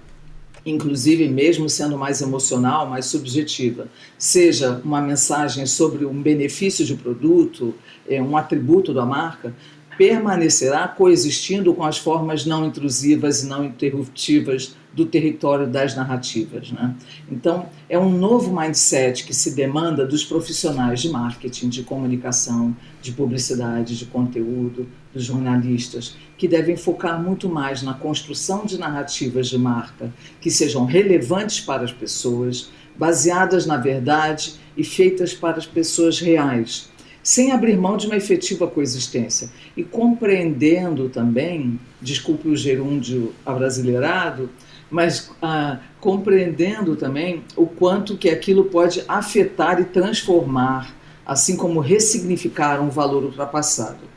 inclusive 0.65 1.27
mesmo 1.27 1.69
sendo 1.69 1.97
mais 1.97 2.21
emocional, 2.21 2.87
mais 2.87 3.05
subjetiva, 3.05 3.87
seja 4.17 4.81
uma 4.83 5.01
mensagem 5.01 5.65
sobre 5.65 6.05
um 6.05 6.21
benefício 6.21 6.85
de 6.85 6.95
produto, 6.95 7.73
é, 8.07 8.21
um 8.21 8.35
atributo 8.35 8.93
da 8.93 9.05
marca, 9.05 9.53
permanecerá 9.97 10.87
coexistindo 10.87 11.73
com 11.73 11.83
as 11.83 11.97
formas 11.97 12.45
não 12.45 12.65
intrusivas 12.65 13.43
e 13.43 13.47
não 13.47 13.65
interruptivas 13.65 14.75
do 14.93 15.05
território 15.05 15.67
das 15.67 15.95
narrativas. 15.95 16.71
Né? 16.71 16.95
Então, 17.31 17.67
é 17.87 17.97
um 17.97 18.09
novo 18.09 18.55
mindset 18.55 19.23
que 19.23 19.33
se 19.33 19.51
demanda 19.51 20.05
dos 20.05 20.25
profissionais 20.25 21.01
de 21.01 21.09
marketing, 21.09 21.69
de 21.69 21.83
comunicação, 21.83 22.75
de 23.01 23.11
publicidade, 23.11 23.97
de 23.97 24.05
conteúdo, 24.05 24.87
dos 25.13 25.23
jornalistas, 25.23 26.15
que 26.37 26.47
devem 26.47 26.77
focar 26.77 27.21
muito 27.21 27.49
mais 27.49 27.81
na 27.81 27.93
construção 27.93 28.65
de 28.65 28.77
narrativas 28.77 29.47
de 29.47 29.57
marca 29.57 30.11
que 30.39 30.51
sejam 30.51 30.85
relevantes 30.85 31.59
para 31.59 31.83
as 31.83 31.91
pessoas, 31.91 32.69
baseadas 32.97 33.65
na 33.65 33.77
verdade 33.77 34.53
e 34.75 34.83
feitas 34.83 35.33
para 35.33 35.57
as 35.57 35.65
pessoas 35.65 36.19
reais, 36.19 36.89
sem 37.23 37.51
abrir 37.51 37.77
mão 37.77 37.97
de 37.97 38.05
uma 38.05 38.15
efetiva 38.15 38.67
coexistência 38.67 39.49
e 39.75 39.83
compreendendo 39.83 41.09
também, 41.09 41.79
desculpe 42.01 42.47
o 42.47 42.55
gerúndio 42.55 43.33
abrasileirado, 43.45 44.49
mas 44.89 45.31
ah, 45.41 45.79
compreendendo 45.99 46.95
também 46.95 47.43
o 47.55 47.65
quanto 47.65 48.17
que 48.17 48.29
aquilo 48.29 48.65
pode 48.65 49.03
afetar 49.07 49.79
e 49.79 49.85
transformar, 49.85 50.95
assim 51.25 51.55
como 51.55 51.79
ressignificar 51.79 52.81
um 52.81 52.89
valor 52.89 53.23
ultrapassado. 53.23 54.09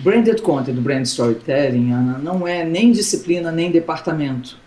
Branded 0.00 0.42
Content, 0.42 0.76
Brand 0.76 1.04
Storytelling, 1.04 1.92
Ana, 1.92 2.18
não 2.18 2.46
é 2.46 2.64
nem 2.64 2.92
disciplina 2.92 3.50
nem 3.50 3.70
departamento. 3.70 4.58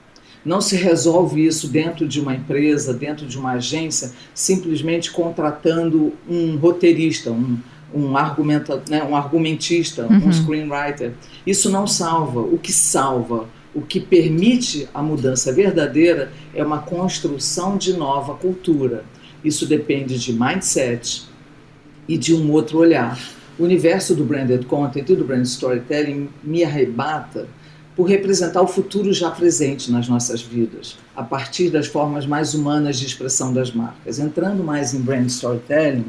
Não 0.44 0.62
se 0.62 0.76
resolve 0.76 1.46
isso 1.46 1.68
dentro 1.68 2.08
de 2.08 2.20
uma 2.20 2.34
empresa, 2.34 2.94
dentro 2.94 3.28
de 3.28 3.38
uma 3.38 3.54
agência, 3.54 4.12
simplesmente 4.34 5.12
contratando 5.12 6.14
um 6.28 6.56
roteirista, 6.56 7.30
um, 7.30 7.60
um, 7.94 8.16
argumenta, 8.16 8.82
né, 8.90 9.04
um 9.04 9.16
argumentista, 9.16 10.08
uhum. 10.08 10.28
um 10.28 10.32
screenwriter. 10.32 11.14
Isso 11.46 11.70
não 11.70 11.86
salva. 11.86 12.40
O 12.40 12.58
que 12.58 12.72
salva 12.72 13.48
o 13.80 13.82
que 13.82 14.02
permite 14.02 14.90
a 14.94 15.02
mudança 15.02 15.54
verdadeira 15.54 16.34
é 16.54 16.62
uma 16.62 16.80
construção 16.80 17.78
de 17.78 17.94
nova 17.94 18.36
cultura. 18.36 19.06
Isso 19.44 19.66
depende 19.66 20.20
de 20.20 20.34
mindset 20.34 21.24
e 22.06 22.18
de 22.18 22.36
um 22.36 22.52
outro 22.52 22.78
olhar. 22.78 23.18
O 23.58 23.64
universo 23.64 24.14
do 24.14 24.26
branded 24.26 24.66
content 24.66 25.10
e 25.10 25.16
do 25.16 25.24
brand 25.24 25.46
storytelling 25.46 26.28
me 26.44 26.62
arrebata 26.62 27.48
por 27.96 28.04
representar 28.04 28.62
o 28.62 28.68
futuro 28.68 29.14
já 29.14 29.32
presente 29.32 29.90
nas 29.92 30.08
nossas 30.10 30.42
vidas, 30.42 30.98
a 31.16 31.24
partir 31.24 31.70
das 31.70 31.88
formas 31.88 32.26
mais 32.26 32.54
humanas 32.54 33.00
de 33.00 33.06
expressão 33.06 33.54
das 33.54 33.72
marcas. 33.72 34.20
Entrando 34.20 34.62
mais 34.62 34.94
em 34.94 35.00
brand 35.00 35.26
storytelling, 35.28 36.06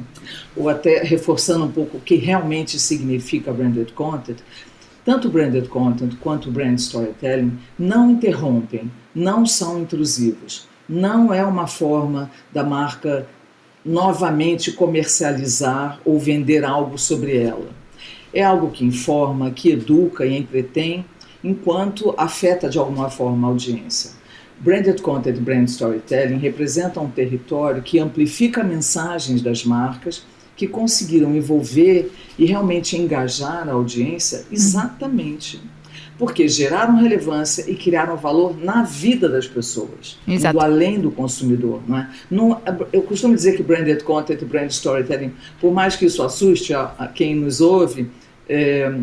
ou 0.56 0.68
até 0.68 1.02
reforçando 1.02 1.64
um 1.64 1.70
pouco 1.70 1.98
o 1.98 2.00
que 2.00 2.16
realmente 2.16 2.80
significa 2.80 3.52
branded 3.52 3.92
content, 3.92 4.38
tanto 5.04 5.28
branded 5.28 5.68
content 5.68 6.14
quanto 6.20 6.50
brand 6.50 6.78
storytelling 6.78 7.58
não 7.78 8.10
interrompem, 8.10 8.90
não 9.14 9.46
são 9.46 9.80
intrusivos. 9.80 10.68
Não 10.88 11.32
é 11.32 11.44
uma 11.44 11.66
forma 11.66 12.30
da 12.52 12.64
marca 12.64 13.26
novamente 13.84 14.72
comercializar 14.72 16.00
ou 16.04 16.18
vender 16.18 16.64
algo 16.64 16.98
sobre 16.98 17.36
ela. 17.36 17.68
É 18.32 18.42
algo 18.42 18.70
que 18.70 18.84
informa, 18.84 19.50
que 19.50 19.70
educa 19.70 20.26
e 20.26 20.36
entretém, 20.36 21.04
enquanto 21.42 22.14
afeta 22.16 22.68
de 22.68 22.78
alguma 22.78 23.08
forma 23.08 23.48
a 23.48 23.50
audiência. 23.50 24.12
Branded 24.58 25.00
Content 25.00 25.38
e 25.38 25.40
Brand 25.40 25.66
Storytelling 25.68 26.36
representam 26.36 27.04
um 27.04 27.10
território 27.10 27.82
que 27.82 27.98
amplifica 27.98 28.62
mensagens 28.62 29.40
das 29.40 29.64
marcas 29.64 30.22
que 30.60 30.68
conseguiram 30.68 31.34
envolver 31.34 32.12
e 32.38 32.44
realmente 32.44 32.94
engajar 32.94 33.66
a 33.66 33.72
audiência 33.72 34.44
exatamente 34.52 35.58
porque 36.18 36.46
geraram 36.46 36.96
relevância 36.96 37.64
e 37.66 37.74
criaram 37.74 38.14
valor 38.14 38.54
na 38.62 38.82
vida 38.82 39.26
das 39.26 39.46
pessoas, 39.46 40.18
Exato. 40.28 40.60
além 40.60 41.00
do 41.00 41.10
consumidor. 41.10 41.80
Não 41.88 41.96
é? 41.96 42.10
Não, 42.30 42.60
eu 42.92 43.00
costumo 43.04 43.34
dizer 43.34 43.56
que 43.56 43.62
branded 43.62 44.02
content, 44.02 44.44
brand 44.44 44.68
storytelling, 44.68 45.32
por 45.58 45.72
mais 45.72 45.96
que 45.96 46.04
isso 46.04 46.22
assuste 46.22 46.74
a, 46.74 46.92
a 46.98 47.08
quem 47.08 47.34
nos 47.34 47.62
ouve, 47.62 48.10
é, 48.46 48.94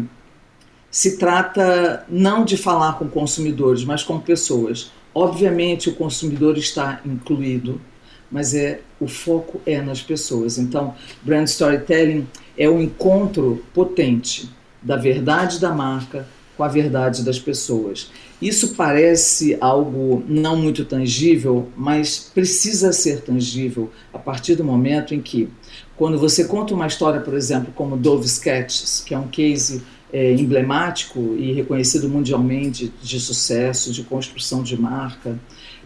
se 0.92 1.18
trata 1.18 2.06
não 2.08 2.46
de 2.46 2.56
falar 2.56 3.00
com 3.00 3.08
consumidores, 3.08 3.84
mas 3.84 4.04
com 4.04 4.20
pessoas. 4.20 4.92
Obviamente 5.12 5.90
o 5.90 5.96
consumidor 5.96 6.56
está 6.56 7.02
incluído, 7.04 7.82
mas 8.32 8.54
é 8.54 8.82
o 9.00 9.08
foco 9.08 9.62
é 9.66 9.82
nas 9.82 10.02
pessoas. 10.02 10.58
Então, 10.58 10.96
brand 11.22 11.48
storytelling 11.48 12.28
é 12.58 12.70
o 12.70 12.82
encontro 12.82 13.64
potente 13.74 14.50
da 14.82 14.96
verdade 14.96 15.60
da 15.60 15.72
marca 15.72 16.28
com 16.56 16.64
a 16.64 16.68
verdade 16.68 17.24
das 17.24 17.38
pessoas. 17.38 18.10
Isso 18.42 18.76
parece 18.76 19.58
algo 19.62 20.24
não 20.28 20.56
muito 20.56 20.84
tangível, 20.86 21.70
mas 21.76 22.32
precisa 22.34 22.92
ser 22.92 23.22
tangível 23.22 23.92
a 24.14 24.18
partir 24.18 24.56
do 24.56 24.64
momento 24.64 25.14
em 25.14 25.22
que, 25.22 25.50
quando 25.96 26.18
você 26.18 26.46
conta 26.46 26.74
uma 26.74 26.88
história, 26.88 27.20
por 27.20 27.36
exemplo, 27.36 27.72
como 27.76 27.96
Dove 27.96 28.26
Sketches, 28.26 29.04
que 29.06 29.14
é 29.14 29.18
um 29.18 29.28
case 29.28 29.84
é, 30.12 30.34
emblemático 30.34 31.36
e 31.38 31.52
reconhecido 31.54 32.08
mundialmente 32.08 32.94
de 33.02 33.20
sucesso, 33.20 33.92
de 33.92 34.04
construção 34.04 34.64
de 34.64 34.80
marca, 34.80 35.38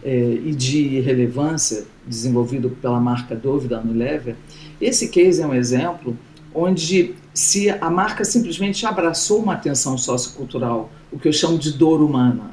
é, 0.04 0.38
e 0.44 0.54
de 0.54 1.00
relevância 1.00 1.84
desenvolvido 2.06 2.70
pela 2.70 2.98
marca 3.00 3.36
Dove 3.36 3.68
da 3.68 3.80
Unilever, 3.80 4.34
esse 4.80 5.08
case 5.08 5.40
é 5.40 5.46
um 5.46 5.54
exemplo 5.54 6.16
onde 6.54 7.14
se 7.32 7.70
a 7.70 7.88
marca 7.88 8.24
simplesmente 8.24 8.84
abraçou 8.84 9.40
uma 9.40 9.54
atenção 9.54 9.96
sociocultural, 9.96 10.90
o 11.10 11.18
que 11.18 11.28
eu 11.28 11.32
chamo 11.32 11.56
de 11.56 11.72
dor 11.72 12.02
humana. 12.02 12.50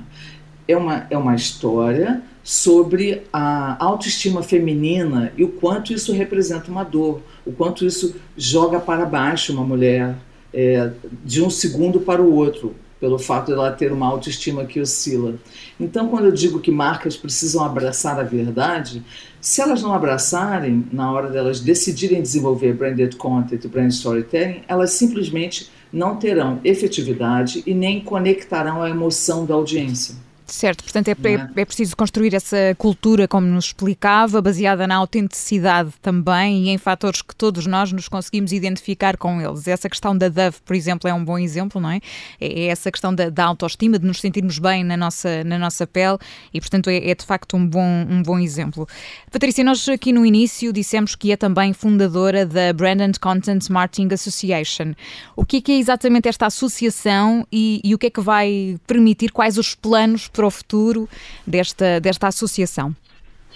É 0.67 0.77
uma, 0.77 1.07
é 1.09 1.17
uma 1.17 1.35
história 1.35 2.21
sobre 2.43 3.23
a 3.33 3.83
autoestima 3.83 4.43
feminina 4.43 5.33
e 5.35 5.43
o 5.43 5.49
quanto 5.49 5.91
isso 5.91 6.13
representa 6.13 6.69
uma 6.69 6.83
dor, 6.83 7.21
o 7.45 7.51
quanto 7.51 7.83
isso 7.83 8.15
joga 8.37 8.79
para 8.79 9.05
baixo 9.05 9.51
uma 9.51 9.63
mulher 9.63 10.15
é, 10.53 10.91
de 11.23 11.41
um 11.41 11.49
segundo 11.49 11.99
para 11.99 12.21
o 12.21 12.33
outro, 12.33 12.75
pelo 12.99 13.17
fato 13.17 13.47
de 13.47 13.53
ela 13.53 13.71
ter 13.71 13.91
uma 13.91 14.07
autoestima 14.07 14.65
que 14.65 14.79
oscila. 14.79 15.35
Então, 15.79 16.09
quando 16.09 16.25
eu 16.25 16.31
digo 16.31 16.59
que 16.59 16.69
marcas 16.69 17.15
precisam 17.15 17.63
abraçar 17.63 18.19
a 18.19 18.23
verdade, 18.23 19.03
se 19.39 19.61
elas 19.61 19.81
não 19.81 19.93
abraçarem, 19.93 20.85
na 20.91 21.11
hora 21.11 21.29
delas 21.29 21.61
decidirem 21.61 22.21
desenvolver 22.21 22.73
branded 22.73 23.15
content 23.15 23.65
brand 23.67 23.91
storytelling, 23.91 24.61
elas 24.67 24.91
simplesmente 24.91 25.69
não 25.91 26.17
terão 26.17 26.59
efetividade 26.63 27.63
e 27.65 27.73
nem 27.73 28.01
conectarão 28.01 28.81
a 28.81 28.89
emoção 28.89 29.45
da 29.45 29.55
audiência. 29.55 30.15
Certo, 30.49 30.83
portanto 30.83 31.07
é, 31.09 31.11
é, 31.11 31.61
é, 31.61 31.65
preciso 31.65 31.95
construir 31.95 32.33
essa 32.33 32.75
cultura, 32.77 33.27
como 33.27 33.45
nos 33.45 33.65
explicava, 33.65 34.41
baseada 34.41 34.87
na 34.87 34.95
autenticidade 34.95 35.91
também 36.01 36.63
e 36.63 36.69
em 36.69 36.77
fatores 36.77 37.21
que 37.21 37.35
todos 37.35 37.67
nós 37.67 37.91
nos 37.91 38.07
conseguimos 38.07 38.51
identificar 38.51 39.15
com 39.15 39.39
eles. 39.39 39.67
Essa 39.67 39.87
questão 39.87 40.17
da 40.17 40.27
Dove, 40.27 40.57
por 40.65 40.75
exemplo, 40.75 41.07
é 41.07 41.13
um 41.13 41.23
bom 41.23 41.37
exemplo, 41.37 41.79
não 41.79 41.91
é? 41.91 41.99
É, 42.41 42.61
é 42.61 42.65
essa 42.65 42.91
questão 42.91 43.13
da, 43.13 43.29
da, 43.29 43.45
autoestima, 43.45 43.99
de 43.99 44.05
nos 44.05 44.19
sentirmos 44.19 44.57
bem 44.57 44.83
na 44.83 44.97
nossa, 44.97 45.43
na 45.43 45.59
nossa 45.59 45.85
pele 45.85 46.17
e, 46.53 46.59
portanto, 46.59 46.89
é, 46.89 47.09
é, 47.09 47.15
de 47.15 47.25
facto 47.25 47.55
um 47.55 47.65
bom, 47.65 48.05
um 48.09 48.23
bom 48.23 48.39
exemplo. 48.39 48.87
Patrícia, 49.31 49.63
nós 49.63 49.87
aqui 49.87 50.11
no 50.11 50.25
início 50.25 50.73
dissemos 50.73 51.15
que 51.15 51.31
é 51.31 51.37
também 51.37 51.73
fundadora 51.73 52.45
da 52.45 52.73
Brand 52.73 53.01
and 53.01 53.11
Content 53.21 53.69
Marketing 53.69 54.13
Association. 54.13 54.93
O 55.35 55.45
que 55.45 55.57
é, 55.57 55.61
que 55.61 55.71
é 55.73 55.77
exatamente 55.77 56.27
esta 56.27 56.47
associação 56.47 57.45
e, 57.51 57.81
e 57.83 57.93
o 57.93 57.97
que 57.97 58.07
é 58.07 58.09
que 58.09 58.21
vai 58.21 58.77
permitir, 58.87 59.31
quais 59.31 59.57
os 59.57 59.75
planos 59.75 60.27
para 60.39 60.47
o 60.47 60.51
futuro 60.51 61.09
desta, 61.45 61.99
desta 61.99 62.27
associação? 62.27 62.95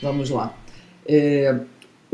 Vamos 0.01 0.29
lá. 0.29 0.53
É, 1.07 1.55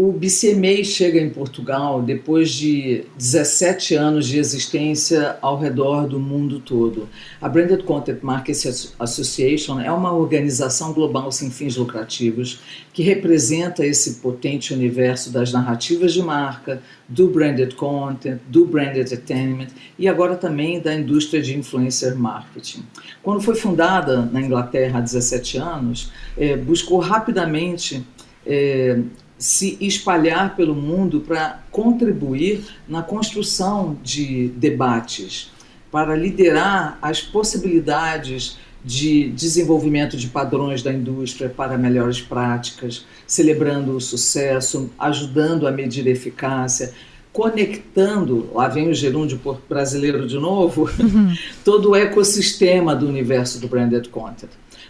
o 0.01 0.13
BCMA 0.13 0.81
chega 0.81 1.19
em 1.19 1.29
Portugal 1.29 2.01
depois 2.01 2.51
de 2.51 3.03
17 3.17 3.95
anos 3.95 4.29
de 4.29 4.39
existência 4.39 5.35
ao 5.41 5.59
redor 5.59 6.07
do 6.07 6.17
mundo 6.17 6.61
todo. 6.61 7.09
A 7.41 7.49
Branded 7.49 7.83
Content 7.83 8.19
Marketing 8.21 8.93
Association 8.97 9.77
é 9.77 9.91
uma 9.91 10.13
organização 10.13 10.93
global 10.93 11.33
sem 11.33 11.51
fins 11.51 11.75
lucrativos 11.75 12.61
que 12.93 13.03
representa 13.03 13.85
esse 13.85 14.21
potente 14.21 14.73
universo 14.73 15.33
das 15.33 15.51
narrativas 15.51 16.13
de 16.13 16.23
marca, 16.23 16.81
do 17.05 17.27
branded 17.27 17.75
content, 17.75 18.39
do 18.47 18.65
branded 18.65 19.01
entertainment 19.01 19.67
e 19.97 20.07
agora 20.07 20.37
também 20.37 20.79
da 20.79 20.95
indústria 20.95 21.41
de 21.41 21.57
influencer 21.57 22.15
marketing. 22.15 22.85
Quando 23.21 23.41
foi 23.41 23.55
fundada 23.55 24.21
na 24.21 24.39
Inglaterra 24.41 24.99
há 24.99 25.01
17 25.01 25.57
anos, 25.57 26.09
é, 26.37 26.55
buscou 26.55 26.99
rapidamente 26.99 28.01
é, 28.45 28.97
se 29.39 29.77
espalhar 29.79 30.55
pelo 30.57 30.75
mundo 30.75 31.21
para 31.21 31.63
contribuir 31.71 32.65
na 32.87 33.01
construção 33.01 33.97
de 34.03 34.49
debates, 34.49 35.49
para 35.89 36.13
liderar 36.13 36.99
as 37.01 37.21
possibilidades 37.21 38.57
de 38.83 39.29
desenvolvimento 39.29 40.17
de 40.17 40.27
padrões 40.27 40.83
da 40.83 40.91
indústria 40.91 41.49
para 41.49 41.77
melhores 41.77 42.21
práticas, 42.21 43.05
celebrando 43.25 43.95
o 43.95 44.01
sucesso, 44.01 44.89
ajudando 44.99 45.67
a 45.67 45.71
medir 45.71 46.05
a 46.07 46.11
eficácia, 46.11 46.93
conectando, 47.31 48.49
lá 48.53 48.67
vem 48.67 48.89
o 48.89 48.93
gerúndio 48.93 49.39
brasileiro 49.69 50.27
de 50.27 50.37
novo, 50.37 50.89
uhum. 50.99 51.33
todo 51.63 51.91
o 51.91 51.95
ecossistema 51.95 52.95
do 52.95 53.07
universo 53.07 53.59
do 53.59 53.67
branded 53.67 54.09
content. 54.09 54.49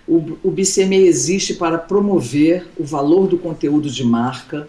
O, 0.09 0.39
o 0.43 0.49
BCMA 0.49 0.95
existe 0.95 1.53
para 1.53 1.77
promover 1.77 2.65
o 2.75 2.83
valor 2.83 3.27
do 3.27 3.37
conteúdo 3.37 3.91
de 3.91 4.03
marca, 4.03 4.67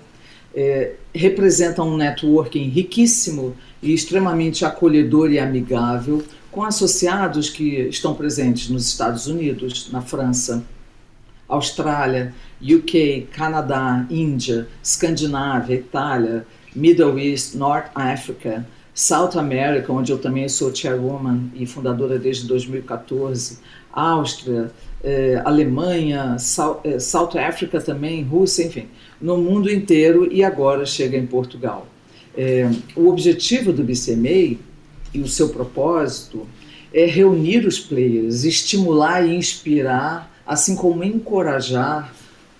é, 0.55 0.97
representa 1.15 1.83
um 1.83 1.97
networking 1.97 2.69
riquíssimo 2.69 3.57
e 3.83 3.95
extremamente 3.95 4.67
acolhedor 4.67 5.33
e 5.33 5.39
amigável, 5.39 6.23
com 6.51 6.63
associados 6.63 7.49
que 7.49 7.89
estão 7.89 8.15
presentes 8.15 8.69
nos 8.69 8.87
Estados 8.87 9.27
Unidos, 9.27 9.89
na 9.91 10.03
França, 10.03 10.63
Austrália, 11.49 12.35
UK, 12.61 13.29
Canadá, 13.33 14.07
Índia, 14.11 14.69
Escandinávia, 14.83 15.77
Itália, 15.77 16.47
Middle 16.77 17.19
East, 17.19 17.55
North 17.55 17.91
Africa, 17.95 18.67
South 19.01 19.39
America, 19.39 19.91
onde 19.91 20.13
eu 20.13 20.19
também 20.19 20.47
sou 20.47 20.75
chairwoman 20.75 21.45
e 21.55 21.65
fundadora 21.65 22.19
desde 22.19 22.47
2014, 22.47 23.59
Áustria, 23.91 24.71
eh, 25.03 25.41
Alemanha, 25.43 26.39
South, 26.39 26.81
eh, 26.85 26.99
South 26.99 27.31
Africa 27.39 27.81
também, 27.81 28.23
Rússia, 28.23 28.63
enfim, 28.63 28.89
no 29.19 29.39
mundo 29.39 29.73
inteiro 29.73 30.31
e 30.31 30.45
agora 30.45 30.85
chega 30.85 31.17
em 31.17 31.27
Portugal. 31.27 31.87
Eh, 32.37 32.71
o 32.95 33.09
objetivo 33.09 33.73
do 33.73 33.83
BCMA 33.83 34.59
e 35.15 35.21
o 35.23 35.27
seu 35.27 35.49
propósito 35.49 36.47
é 36.93 37.07
reunir 37.07 37.67
os 37.67 37.81
players, 37.81 38.45
estimular 38.45 39.27
e 39.27 39.35
inspirar, 39.35 40.31
assim 40.47 40.77
como 40.77 41.03
encorajar 41.03 42.13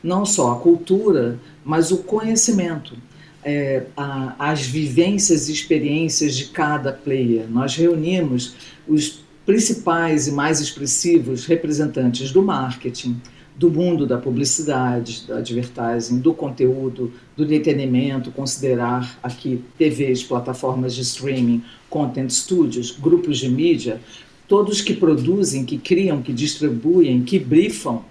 não 0.03 0.25
só 0.25 0.53
a 0.53 0.57
cultura, 0.57 1.39
mas 1.63 1.93
o 1.93 1.99
conhecimento, 1.99 2.97
é, 3.45 3.85
a, 3.97 4.35
as 4.39 4.63
vivências 4.63 5.49
e 5.49 5.53
experiências 5.53 6.37
de 6.37 6.47
cada 6.47 6.93
player. 6.93 7.47
Nós 7.49 7.75
reunimos 7.77 8.55
os 8.87 9.23
principais 9.47 10.29
e 10.29 10.33
mais 10.33 10.61
expressivos 10.61 11.47
representantes 11.47 12.31
do 12.31 12.43
marketing, 12.43 13.21
do 13.57 13.71
mundo 13.71 14.07
da 14.07 14.17
publicidade, 14.17 15.25
do 15.27 15.35
advertising, 15.35 16.19
do 16.19 16.33
conteúdo, 16.33 17.13
do 17.37 17.45
entretenimento, 17.45 18.31
considerar 18.31 19.19
aqui 19.23 19.63
TVs, 19.77 20.23
plataformas 20.23 20.95
de 20.95 21.03
streaming, 21.03 21.63
content 21.89 22.31
studios, 22.31 22.91
grupos 22.91 23.39
de 23.39 23.51
mídia, 23.51 24.01
todos 24.49 24.81
que 24.81 24.95
produzem, 24.95 25.65
que 25.65 25.77
criam, 25.77 26.23
que 26.23 26.33
distribuem, 26.33 27.23
que 27.23 27.39
briefam 27.39 28.03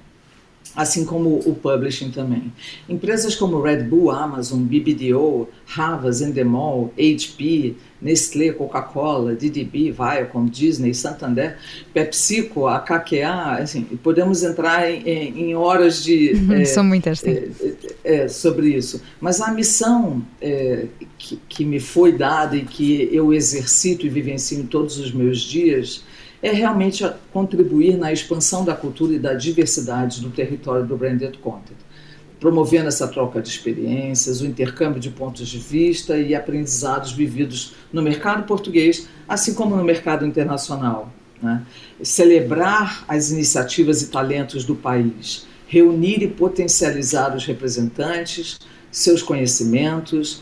assim 0.76 1.06
como 1.06 1.40
o 1.46 1.56
publishing 1.56 2.12
também. 2.12 2.54
Empresas 2.88 3.36
como 3.36 3.62
Red 3.62 3.84
Bull, 3.84 4.12
Amazon, 4.12 4.62
BBDO, 4.62 5.48
Havas, 5.76 6.22
Endemol, 6.22 6.94
HP, 6.98 7.76
Nestlé, 8.02 8.52
Coca-Cola, 8.52 9.36
DDB, 9.36 9.92
Viacom, 9.92 10.46
Disney, 10.46 10.94
Santander, 10.94 11.58
PepsiCo, 11.94 12.68
a 12.68 12.80
KKA, 12.80 13.58
assim, 13.62 13.82
podemos 14.04 14.44
entrar 14.44 14.90
em, 14.90 15.50
em 15.50 15.56
horas 15.56 16.04
de... 16.04 16.34
Uhum, 16.34 16.54
é, 16.62 16.66
são 16.66 16.84
muitas, 16.84 17.20
sim. 17.20 17.30
É, 18.04 18.24
é, 18.24 18.28
sobre 18.28 18.70
isso. 18.70 19.02
Mas 19.20 19.42
a 19.42 19.52
missão 19.52 20.24
que, 21.18 21.40
que 21.50 21.66
me 21.66 21.80
foi 21.80 22.14
dada 22.14 22.56
e 22.56 22.64
que 22.64 23.10
eu 23.12 23.34
exercito 23.34 24.06
e 24.06 24.10
vivencio 24.10 24.64
todos 24.66 24.98
os 24.98 25.12
meus 25.12 25.42
dias 25.42 26.04
é 26.42 26.52
realmente 26.52 27.06
contribuir 27.34 27.98
na 27.98 28.12
expansão 28.12 28.64
da 28.64 28.76
cultura 28.76 29.14
e 29.14 29.20
da 29.20 29.34
diversidade 29.34 30.22
do 30.22 30.30
território 30.30 30.86
do 30.86 30.96
branded 30.96 31.38
content, 31.40 31.78
promovendo 32.40 32.88
essa 32.88 33.08
troca 33.08 33.42
de 33.42 33.50
experiências, 33.50 34.42
o 34.42 34.46
intercâmbio 34.46 35.00
de 35.00 35.10
pontos 35.10 35.48
de 35.48 35.58
vista 35.58 36.18
e 36.18 36.34
aprendizados 36.34 37.12
vividos 37.12 37.76
no 37.92 38.02
mercado 38.02 38.44
português, 38.44 39.10
assim 39.28 39.54
como 39.54 39.76
no 39.76 39.84
mercado 39.84 40.26
internacional. 40.26 41.12
Né? 41.42 41.62
Celebrar 42.02 43.04
as 43.08 43.32
iniciativas 43.32 44.02
e 44.02 44.08
talentos 44.08 44.64
do 44.64 44.76
país, 44.76 45.48
reunir 45.68 46.24
e 46.24 46.28
potencializar 46.28 47.36
os 47.36 47.46
representantes, 47.46 48.60
seus 48.92 49.22
conhecimentos, 49.22 50.42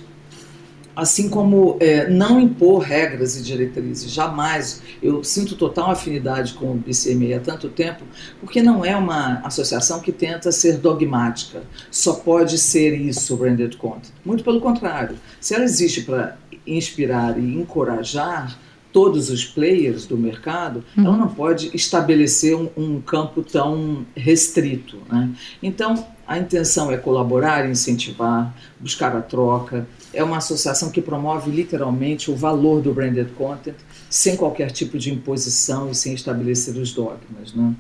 assim 0.98 1.30
como 1.30 1.78
é, 1.80 2.10
não 2.10 2.42
impor 2.42 2.80
regras 2.80 3.38
e 3.38 3.44
diretrizes, 3.44 4.12
jamais. 4.12 4.82
Eu 5.02 5.24
sinto 5.24 5.56
total 5.56 5.92
afinidade 5.92 6.54
com 6.56 6.72
o 6.72 6.76
BCME 6.76 7.36
há 7.36 7.40
tanto 7.40 7.70
tempo, 7.70 8.04
porque 8.40 8.64
não 8.64 8.84
é 8.84 8.96
uma 8.96 9.40
associação 9.44 10.00
que 10.00 10.12
tenta 10.12 10.52
ser 10.52 10.78
dogmática, 10.78 11.62
só 11.92 12.14
pode 12.14 12.58
ser 12.58 13.00
isso, 13.00 13.38
branded 13.38 13.78
content. 13.78 14.12
Muito 14.26 14.44
pelo 14.44 14.60
contrário, 14.60 15.18
se 15.40 15.54
ela 15.54 15.64
existe 15.64 16.02
para 16.02 16.36
inspirar 16.66 17.38
e 17.38 17.56
encorajar 17.56 18.58
todos 18.92 19.30
os 19.30 19.46
players 19.46 20.08
do 20.08 20.18
mercado, 20.18 20.84
uhum. 20.98 21.06
ela 21.06 21.18
não 21.18 21.28
pode 21.28 21.70
estabelecer 21.76 22.56
um, 22.56 22.70
um 22.76 23.00
campo 23.00 23.44
tão 23.44 24.04
restrito. 24.16 24.98
Né? 25.08 25.30
Então, 25.62 26.08
a 26.28 26.40
intenção 26.40 26.92
é 26.92 26.98
colaborar, 26.98 27.70
incentivar, 27.70 28.54
buscar 28.80 29.16
a 29.16 29.22
troca, 29.22 29.88
é 30.18 30.24
uma 30.24 30.38
associação 30.38 30.90
que 30.90 31.00
promove 31.00 31.52
literalmente 31.52 32.32
o 32.32 32.36
valor 32.36 32.82
do 32.82 32.92
branded 32.92 33.30
content 33.38 33.76
sem 34.10 34.36
qualquer 34.36 34.72
tipo 34.72 34.98
de 34.98 35.14
imposição 35.14 35.92
e 35.92 35.96
sem 35.96 36.16
estabelecer 36.16 36.76
os 36.76 36.92
dogmas. 36.92 37.54
Né? 37.54 37.76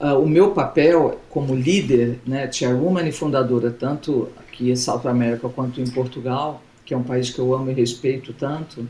Uh, 0.00 0.20
o 0.20 0.28
meu 0.28 0.52
papel 0.52 1.20
como 1.28 1.52
líder, 1.52 2.20
né, 2.24 2.50
chairwoman 2.50 3.08
e 3.08 3.12
fundadora, 3.12 3.72
tanto 3.72 4.28
aqui 4.38 4.70
em 4.70 4.76
South 4.76 5.08
America 5.08 5.48
quanto 5.48 5.80
em 5.80 5.90
Portugal, 5.90 6.62
que 6.86 6.94
é 6.94 6.96
um 6.96 7.02
país 7.02 7.30
que 7.30 7.40
eu 7.40 7.52
amo 7.52 7.70
e 7.72 7.74
respeito 7.74 8.32
tanto, 8.32 8.88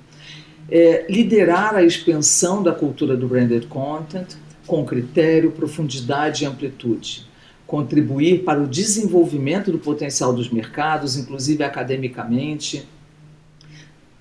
é 0.71 1.07
liderar 1.09 1.75
a 1.75 1.83
expansão 1.83 2.63
da 2.63 2.73
cultura 2.73 3.17
do 3.17 3.27
branded 3.27 3.67
content 3.67 4.37
com 4.67 4.85
critério, 4.85 5.51
profundidade 5.53 6.45
e 6.45 6.47
amplitude 6.47 7.30
contribuir 7.71 8.43
para 8.43 8.61
o 8.61 8.67
desenvolvimento 8.67 9.71
do 9.71 9.79
potencial 9.79 10.33
dos 10.33 10.51
mercados, 10.51 11.17
inclusive 11.17 11.63
academicamente, 11.63 12.85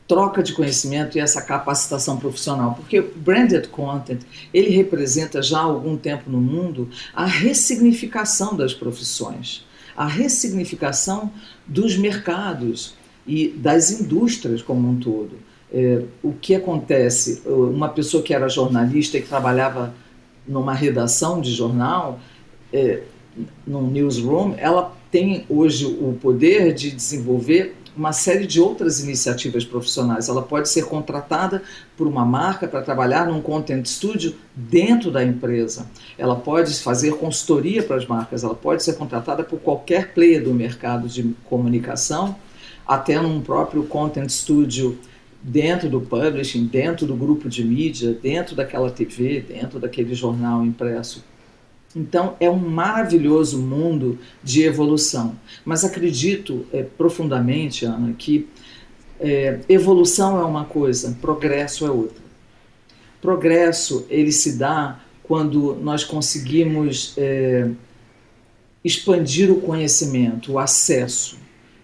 troca 0.07 0.43
de 0.43 0.53
conhecimento 0.53 1.17
e 1.17 1.19
essa 1.19 1.41
capacitação 1.41 2.17
profissional, 2.17 2.75
porque 2.75 3.01
branded 3.01 3.67
content 3.69 4.21
ele 4.53 4.69
representa 4.69 5.41
já 5.41 5.57
há 5.57 5.63
algum 5.63 5.97
tempo 5.97 6.29
no 6.29 6.39
mundo 6.39 6.89
a 7.11 7.25
ressignificação 7.25 8.55
das 8.55 8.71
profissões, 8.71 9.65
a 9.97 10.05
ressignificação 10.05 11.31
dos 11.65 11.97
mercados 11.97 12.93
e 13.25 13.47
das 13.47 13.89
indústrias 13.89 14.61
como 14.61 14.87
um 14.87 14.99
todo. 14.99 15.37
É, 15.73 16.03
o 16.21 16.33
que 16.33 16.53
acontece? 16.53 17.41
Uma 17.47 17.89
pessoa 17.89 18.21
que 18.21 18.31
era 18.31 18.47
jornalista 18.47 19.17
e 19.17 19.21
que 19.23 19.27
trabalhava 19.27 19.93
numa 20.47 20.73
redação 20.75 21.41
de 21.41 21.51
jornal, 21.51 22.19
é, 22.71 23.01
num 23.65 23.89
newsroom, 23.89 24.55
ela 24.57 24.95
tem 25.11 25.45
hoje 25.49 25.85
o 25.85 26.17
poder 26.21 26.73
de 26.73 26.91
desenvolver 26.91 27.75
uma 27.99 28.13
série 28.13 28.47
de 28.47 28.61
outras 28.61 29.03
iniciativas 29.03 29.65
profissionais. 29.65 30.29
Ela 30.29 30.41
pode 30.41 30.69
ser 30.69 30.85
contratada 30.85 31.61
por 31.97 32.07
uma 32.07 32.23
marca 32.23 32.67
para 32.67 32.81
trabalhar 32.81 33.27
num 33.27 33.41
content 33.41 33.85
studio 33.85 34.35
dentro 34.55 35.11
da 35.11 35.23
empresa. 35.23 35.85
Ela 36.17 36.35
pode 36.35 36.73
fazer 36.79 37.15
consultoria 37.17 37.83
para 37.83 37.97
as 37.97 38.05
marcas. 38.05 38.43
Ela 38.43 38.55
pode 38.55 38.83
ser 38.83 38.93
contratada 38.93 39.43
por 39.43 39.59
qualquer 39.59 40.13
player 40.13 40.41
do 40.41 40.53
mercado 40.53 41.09
de 41.09 41.35
comunicação, 41.45 42.35
até 42.87 43.19
num 43.19 43.41
próprio 43.41 43.83
content 43.83 44.29
studio 44.29 44.97
dentro 45.41 45.89
do 45.89 46.01
publishing, 46.01 46.67
dentro 46.67 47.05
do 47.05 47.15
grupo 47.15 47.49
de 47.49 47.63
mídia, 47.63 48.13
dentro 48.13 48.55
daquela 48.55 48.89
TV, 48.89 49.41
dentro 49.41 49.79
daquele 49.79 50.13
jornal 50.13 50.65
impresso. 50.65 51.23
Então, 51.95 52.35
é 52.39 52.49
um 52.49 52.57
maravilhoso 52.57 53.57
mundo 53.57 54.19
de 54.43 54.63
evolução. 54.63 55.35
Mas 55.65 55.83
acredito 55.83 56.65
é, 56.71 56.83
profundamente, 56.83 57.85
Ana, 57.85 58.13
que 58.13 58.47
é, 59.19 59.59
evolução 59.67 60.39
é 60.39 60.45
uma 60.45 60.65
coisa, 60.65 61.17
progresso 61.19 61.85
é 61.85 61.91
outra. 61.91 62.21
Progresso, 63.21 64.05
ele 64.09 64.31
se 64.31 64.57
dá 64.57 64.99
quando 65.23 65.75
nós 65.75 66.03
conseguimos 66.03 67.13
é, 67.17 67.69
expandir 68.83 69.51
o 69.51 69.59
conhecimento, 69.59 70.53
o 70.53 70.59
acesso. 70.59 71.37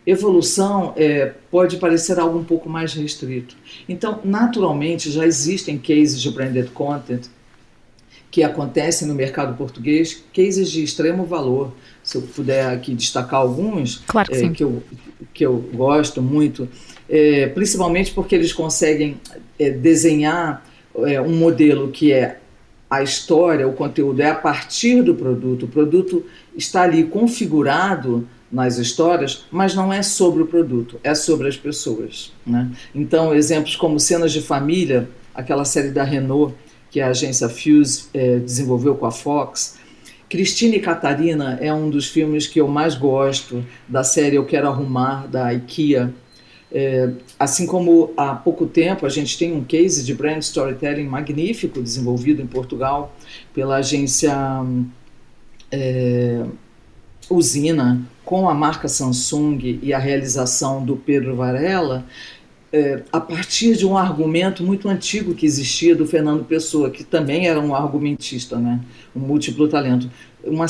Evolução 0.06 0.94
é, 0.96 1.34
pode 1.50 1.78
parecer 1.78 2.20
algo 2.20 2.38
um 2.38 2.44
pouco 2.44 2.70
mais 2.70 2.94
restrito. 2.94 3.58
Então, 3.90 4.22
naturalmente, 4.24 5.12
já 5.12 5.26
existem 5.26 5.78
cases 5.78 6.22
de 6.22 6.30
branded 6.30 6.70
content 6.72 7.26
que 8.36 8.44
acontecem 8.44 9.08
no 9.08 9.16
mercado 9.16 9.56
português, 9.56 10.22
cases 10.34 10.70
de 10.70 10.84
extremo 10.84 11.24
valor. 11.24 11.72
Se 12.04 12.18
eu 12.18 12.22
puder 12.22 12.68
aqui 12.68 12.94
destacar 12.94 13.40
alguns 13.40 14.04
claro 14.06 14.30
que, 14.30 14.36
é, 14.36 14.50
que, 14.50 14.62
eu, 14.62 14.84
que 15.34 15.46
eu 15.46 15.56
gosto 15.74 16.22
muito, 16.22 16.68
é, 17.08 17.48
principalmente 17.48 18.12
porque 18.12 18.36
eles 18.36 18.52
conseguem 18.52 19.22
é, 19.58 19.70
desenhar 19.70 20.66
é, 20.98 21.22
um 21.22 21.34
modelo 21.34 21.92
que 21.92 22.12
é 22.12 22.40
a 22.90 23.02
história, 23.02 23.66
o 23.66 23.72
conteúdo 23.72 24.20
é 24.20 24.30
a 24.30 24.36
partir 24.36 25.02
do 25.02 25.16
produto, 25.16 25.64
o 25.64 25.70
produto 25.70 26.26
está 26.58 26.82
ali 26.82 27.06
configurado 27.06 28.28
nas 28.52 28.78
histórias, 28.78 29.46
mas 29.50 29.74
não 29.74 29.94
é 29.94 30.04
sobre 30.04 30.44
o 30.44 30.46
produto, 30.46 31.00
é 31.06 31.16
sobre 31.16 31.48
as 31.48 31.56
pessoas. 31.56 32.34
Né? 32.46 32.70
Então, 32.94 33.34
exemplos 33.34 33.78
como 33.78 33.98
cenas 33.98 34.34
de 34.34 34.42
família, 34.42 35.08
aquela 35.34 35.64
série 35.64 35.92
da 35.92 36.04
Renault, 36.04 36.54
que 36.96 37.02
a 37.02 37.10
agência 37.10 37.50
Fuse 37.50 38.06
é, 38.14 38.38
desenvolveu 38.38 38.96
com 38.96 39.06
a 39.06 39.12
Fox. 39.12 39.78
Cristina 40.30 40.78
e 40.78 40.80
Catarina 40.80 41.60
é 41.62 41.74
um 41.74 41.90
dos 41.90 42.08
filmes 42.08 42.48
que 42.48 42.62
eu 42.62 42.70
mais 42.70 42.96
gosto 42.96 43.66
da 43.86 44.02
série 44.02 44.38
Eu 44.38 44.46
Quero 44.46 44.70
Arrumar, 44.70 45.28
da 45.28 45.54
IKEA. 45.54 46.14
É, 46.72 47.10
assim 47.38 47.68
como 47.68 48.14
há 48.16 48.34
pouco 48.34 48.66
tempo 48.66 49.06
a 49.06 49.10
gente 49.10 49.38
tem 49.38 49.52
um 49.52 49.62
case 49.62 50.06
de 50.06 50.14
brand 50.14 50.42
storytelling 50.42 51.04
magnífico 51.04 51.82
desenvolvido 51.82 52.42
em 52.42 52.48
Portugal 52.48 53.14
pela 53.54 53.76
agência 53.76 54.34
é, 55.70 56.46
Usina, 57.30 58.08
com 58.24 58.48
a 58.48 58.54
marca 58.54 58.88
Samsung 58.88 59.80
e 59.84 59.94
a 59.94 60.00
realização 60.00 60.86
do 60.86 60.96
Pedro 60.96 61.36
Varela, 61.36 62.06
é, 62.76 63.04
a 63.10 63.22
partir 63.22 63.78
de 63.78 63.88
um 63.88 63.98
argumento 63.98 64.62
muito 64.62 64.90
antigo 64.90 65.34
que 65.34 65.46
existia 65.46 65.96
do 65.96 66.06
Fernando 66.06 66.44
Pessoa, 66.44 66.90
que 66.90 67.06
também 67.06 67.48
era 67.48 67.58
um 67.58 67.74
argumentista, 67.74 68.58
né? 68.58 68.82
um 69.16 69.22
múltiplo 69.22 69.66
talento. 69.70 70.12
Uma, 70.44 70.66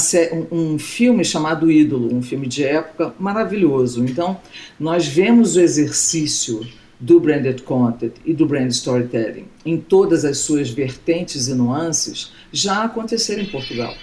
um, 0.51 0.77
filme 0.77 1.25
chamado 1.25 1.71
Ídolo, 1.71 2.13
um 2.13 2.21
filme 2.21 2.45
de 2.45 2.63
época 2.63 3.11
maravilhoso. 3.19 4.05
Então, 4.05 4.39
nós 4.79 5.07
vemos 5.07 5.55
o 5.55 5.59
exercício 5.59 6.65
do 6.99 7.19
branded 7.19 7.63
content 7.63 8.13
e 8.23 8.35
do 8.35 8.45
brand 8.45 8.69
storytelling 8.69 9.47
em 9.65 9.77
todas 9.77 10.23
as 10.23 10.37
suas 10.37 10.69
vertentes 10.69 11.47
e 11.47 11.55
nuances 11.55 12.31
já 12.53 12.83
acontecer 12.83 13.39
em 13.39 13.47
Portugal. 13.47 13.95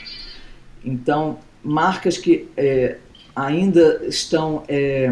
Então, 0.84 1.38
marcas 1.62 2.18
que 2.18 2.48
é, 2.56 2.96
ainda 3.34 4.02
estão 4.08 4.64
é, 4.66 5.10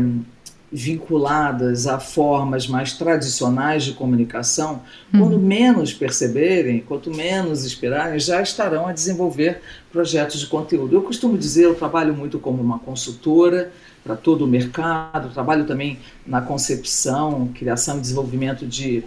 vinculadas 0.72 1.86
a 1.86 1.98
formas 1.98 2.68
mais 2.68 2.92
tradicionais 2.92 3.82
de 3.84 3.92
comunicação, 3.92 4.82
uhum. 5.12 5.20
quando 5.20 5.38
menos 5.38 5.92
perceberem, 5.92 6.80
quanto 6.80 7.10
menos 7.10 7.64
esperarem, 7.64 8.20
já 8.20 8.40
estarão 8.40 8.86
a 8.86 8.92
desenvolver 8.92 9.60
projetos 9.90 10.38
de 10.40 10.46
conteúdo. 10.46 10.94
Eu 10.94 11.02
costumo 11.02 11.36
dizer, 11.36 11.64
eu 11.64 11.74
trabalho 11.74 12.14
muito 12.14 12.38
como 12.38 12.62
uma 12.62 12.78
consultora 12.78 13.72
para 14.04 14.14
todo 14.16 14.44
o 14.44 14.46
mercado, 14.46 15.32
trabalho 15.32 15.66
também 15.66 15.98
na 16.24 16.40
concepção, 16.40 17.48
criação 17.54 17.98
e 17.98 18.00
desenvolvimento 18.00 18.64
de 18.66 19.04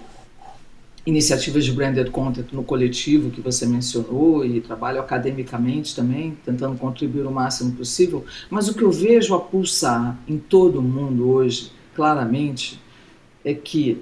iniciativas 1.05 1.65
de 1.65 1.71
branded 1.71 2.09
content 2.11 2.47
no 2.53 2.63
coletivo 2.63 3.29
que 3.29 3.41
você 3.41 3.65
mencionou 3.65 4.45
e 4.45 4.61
trabalho 4.61 5.01
academicamente 5.01 5.95
também, 5.95 6.37
tentando 6.45 6.77
contribuir 6.77 7.25
o 7.25 7.31
máximo 7.31 7.73
possível, 7.73 8.25
mas 8.49 8.69
o 8.69 8.73
que 8.73 8.83
eu 8.83 8.91
vejo 8.91 9.35
a 9.35 9.39
pulsar 9.39 10.17
em 10.27 10.37
todo 10.37 10.79
o 10.79 10.81
mundo 10.81 11.29
hoje, 11.29 11.71
claramente, 11.93 12.79
é 13.43 13.53
que 13.53 14.01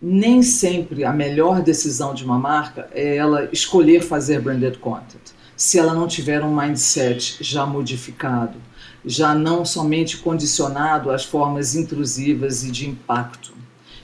nem 0.00 0.42
sempre 0.42 1.04
a 1.04 1.12
melhor 1.12 1.60
decisão 1.60 2.14
de 2.14 2.24
uma 2.24 2.38
marca 2.38 2.88
é 2.92 3.16
ela 3.16 3.48
escolher 3.52 4.00
fazer 4.00 4.40
branded 4.40 4.78
content, 4.78 5.20
se 5.56 5.78
ela 5.78 5.92
não 5.92 6.06
tiver 6.06 6.42
um 6.42 6.56
mindset 6.56 7.36
já 7.40 7.66
modificado, 7.66 8.56
já 9.04 9.34
não 9.34 9.64
somente 9.64 10.18
condicionado 10.18 11.10
às 11.10 11.24
formas 11.24 11.74
intrusivas 11.74 12.64
e 12.64 12.70
de 12.70 12.88
impacto 12.88 13.59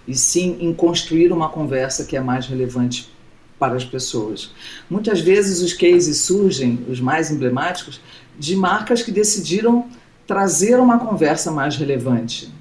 e 0.07 0.15
sim 0.15 0.57
em 0.61 0.73
construir 0.73 1.33
uma 1.33 1.49
conversa 1.49 2.05
que 2.05 2.17
é 2.17 2.21
mais 2.21 2.47
relevante 2.47 3.11
para 3.59 3.75
as 3.75 3.85
pessoas. 3.85 4.53
Muitas 4.89 5.21
vezes 5.21 5.61
os 5.61 5.73
cases 5.73 6.19
surgem, 6.19 6.85
os 6.89 7.01
mais 7.01 7.31
emblemáticos, 7.31 8.01
de 8.39 8.55
marcas 8.55 9.03
que 9.03 9.11
decidiram 9.11 9.87
trazer 10.27 10.79
uma 10.79 10.99
conversa 10.99 11.51
mais 11.51 11.77
relevante 11.77 12.53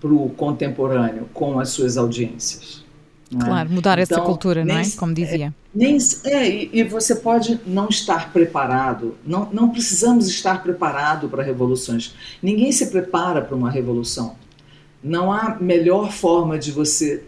para 0.00 0.12
o 0.12 0.28
contemporâneo 0.30 1.28
com 1.32 1.58
as 1.58 1.70
suas 1.70 1.96
audiências. 1.96 2.82
É? 3.34 3.44
Claro, 3.44 3.70
mudar 3.70 3.98
então, 3.98 4.18
essa 4.18 4.26
cultura, 4.26 4.64
nem, 4.64 4.74
não 4.74 4.82
é? 4.82 4.90
Como 4.90 5.14
dizia. 5.14 5.46
É, 5.46 5.52
nem, 5.74 5.96
é, 6.24 6.48
e, 6.48 6.70
e, 6.72 6.84
você 6.84 7.14
pode 7.14 7.58
não 7.66 7.88
estar 7.88 8.30
preparado, 8.30 9.14
não, 9.24 9.48
não 9.50 9.70
precisamos 9.70 10.28
estar 10.28 10.62
preparado 10.62 11.28
para 11.28 11.42
revoluções. 11.42 12.14
Ninguém 12.42 12.70
se 12.72 12.88
prepara 12.88 13.40
para 13.40 13.56
uma 13.56 13.70
revolução. 13.70 14.36
Não 15.02 15.32
há 15.32 15.56
melhor 15.60 16.12
forma 16.12 16.58
de 16.58 16.70
você 16.70 17.24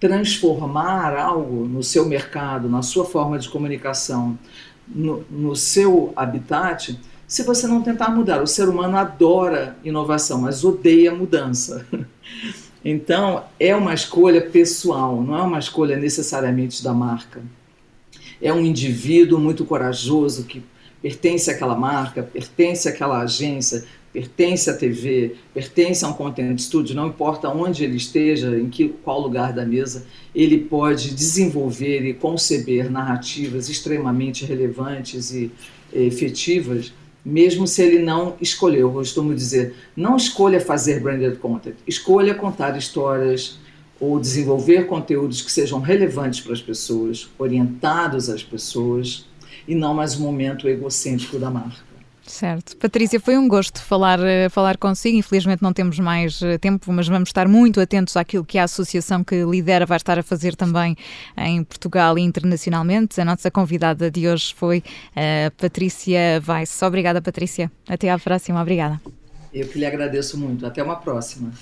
transformar 0.00 1.16
algo 1.16 1.66
no 1.66 1.82
seu 1.82 2.06
mercado, 2.06 2.68
na 2.68 2.82
sua 2.82 3.04
forma 3.04 3.38
de 3.38 3.48
comunicação, 3.48 4.38
no, 4.86 5.24
no 5.30 5.56
seu 5.56 6.12
habitat, 6.14 6.98
se 7.26 7.42
você 7.42 7.66
não 7.66 7.82
tentar 7.82 8.10
mudar. 8.10 8.42
O 8.42 8.46
ser 8.46 8.68
humano 8.68 8.96
adora 8.96 9.76
inovação, 9.82 10.42
mas 10.42 10.64
odeia 10.64 11.14
mudança. 11.14 11.86
Então, 12.86 13.42
é 13.58 13.74
uma 13.74 13.94
escolha 13.94 14.42
pessoal, 14.42 15.22
não 15.22 15.38
é 15.38 15.42
uma 15.42 15.58
escolha 15.58 15.96
necessariamente 15.96 16.84
da 16.84 16.92
marca. 16.92 17.40
É 18.42 18.52
um 18.52 18.60
indivíduo 18.60 19.40
muito 19.40 19.64
corajoso 19.64 20.44
que 20.44 20.62
pertence 21.00 21.50
àquela 21.50 21.74
marca, 21.74 22.22
pertence 22.22 22.86
àquela 22.86 23.20
agência, 23.20 23.86
pertence 24.14 24.70
à 24.70 24.74
TV, 24.74 25.34
pertence 25.52 26.04
a 26.04 26.08
um 26.08 26.12
content 26.12 26.56
studio, 26.56 26.94
não 26.94 27.08
importa 27.08 27.48
onde 27.48 27.82
ele 27.82 27.96
esteja, 27.96 28.56
em 28.56 28.70
que, 28.70 28.88
qual 29.02 29.20
lugar 29.20 29.52
da 29.52 29.66
mesa, 29.66 30.06
ele 30.32 30.56
pode 30.56 31.12
desenvolver 31.12 32.06
e 32.06 32.14
conceber 32.14 32.88
narrativas 32.88 33.68
extremamente 33.68 34.44
relevantes 34.44 35.32
e 35.32 35.50
efetivas, 35.92 36.94
mesmo 37.24 37.66
se 37.66 37.82
ele 37.82 37.98
não 37.98 38.36
escolheu. 38.40 38.86
Eu 38.86 38.92
costumo 38.92 39.34
dizer, 39.34 39.74
não 39.96 40.16
escolha 40.16 40.60
fazer 40.60 41.00
branded 41.00 41.36
content, 41.38 41.74
escolha 41.84 42.36
contar 42.36 42.78
histórias 42.78 43.58
ou 43.98 44.20
desenvolver 44.20 44.86
conteúdos 44.86 45.42
que 45.42 45.50
sejam 45.50 45.80
relevantes 45.80 46.40
para 46.40 46.52
as 46.52 46.62
pessoas, 46.62 47.28
orientados 47.36 48.30
às 48.30 48.44
pessoas, 48.44 49.26
e 49.66 49.74
não 49.74 49.92
mais 49.92 50.14
um 50.14 50.22
momento 50.22 50.68
egocêntrico 50.68 51.36
da 51.36 51.50
marca. 51.50 51.93
Certo. 52.26 52.76
Patrícia, 52.78 53.20
foi 53.20 53.36
um 53.36 53.46
gosto 53.46 53.82
falar, 53.82 54.18
eh, 54.20 54.48
falar 54.48 54.78
consigo. 54.78 55.16
Infelizmente 55.16 55.62
não 55.62 55.72
temos 55.72 55.98
mais 55.98 56.40
eh, 56.42 56.58
tempo, 56.58 56.90
mas 56.92 57.06
vamos 57.06 57.28
estar 57.28 57.46
muito 57.46 57.80
atentos 57.80 58.16
àquilo 58.16 58.44
que 58.44 58.58
a 58.58 58.64
associação 58.64 59.22
que 59.22 59.44
lidera 59.44 59.84
vai 59.84 59.96
estar 59.96 60.18
a 60.18 60.22
fazer 60.22 60.56
também 60.56 60.96
em 61.36 61.62
Portugal 61.62 62.18
e 62.18 62.22
internacionalmente. 62.22 63.20
A 63.20 63.24
nossa 63.24 63.50
convidada 63.50 64.10
de 64.10 64.26
hoje 64.26 64.54
foi 64.54 64.82
a 65.14 65.50
Patrícia 65.50 66.42
Weiss. 66.46 66.82
Obrigada, 66.82 67.20
Patrícia. 67.20 67.70
Até 67.88 68.10
à 68.10 68.18
próxima. 68.18 68.60
Obrigada. 68.60 69.00
Eu 69.52 69.68
que 69.68 69.78
lhe 69.78 69.86
agradeço 69.86 70.38
muito. 70.38 70.66
Até 70.66 70.82
uma 70.82 70.96
próxima. 70.96 71.52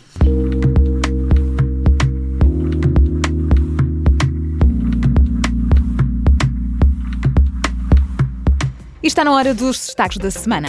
E 9.02 9.06
está 9.08 9.24
na 9.24 9.32
hora 9.32 9.52
dos 9.52 9.78
destaques 9.78 10.18
da 10.18 10.30
semana. 10.30 10.68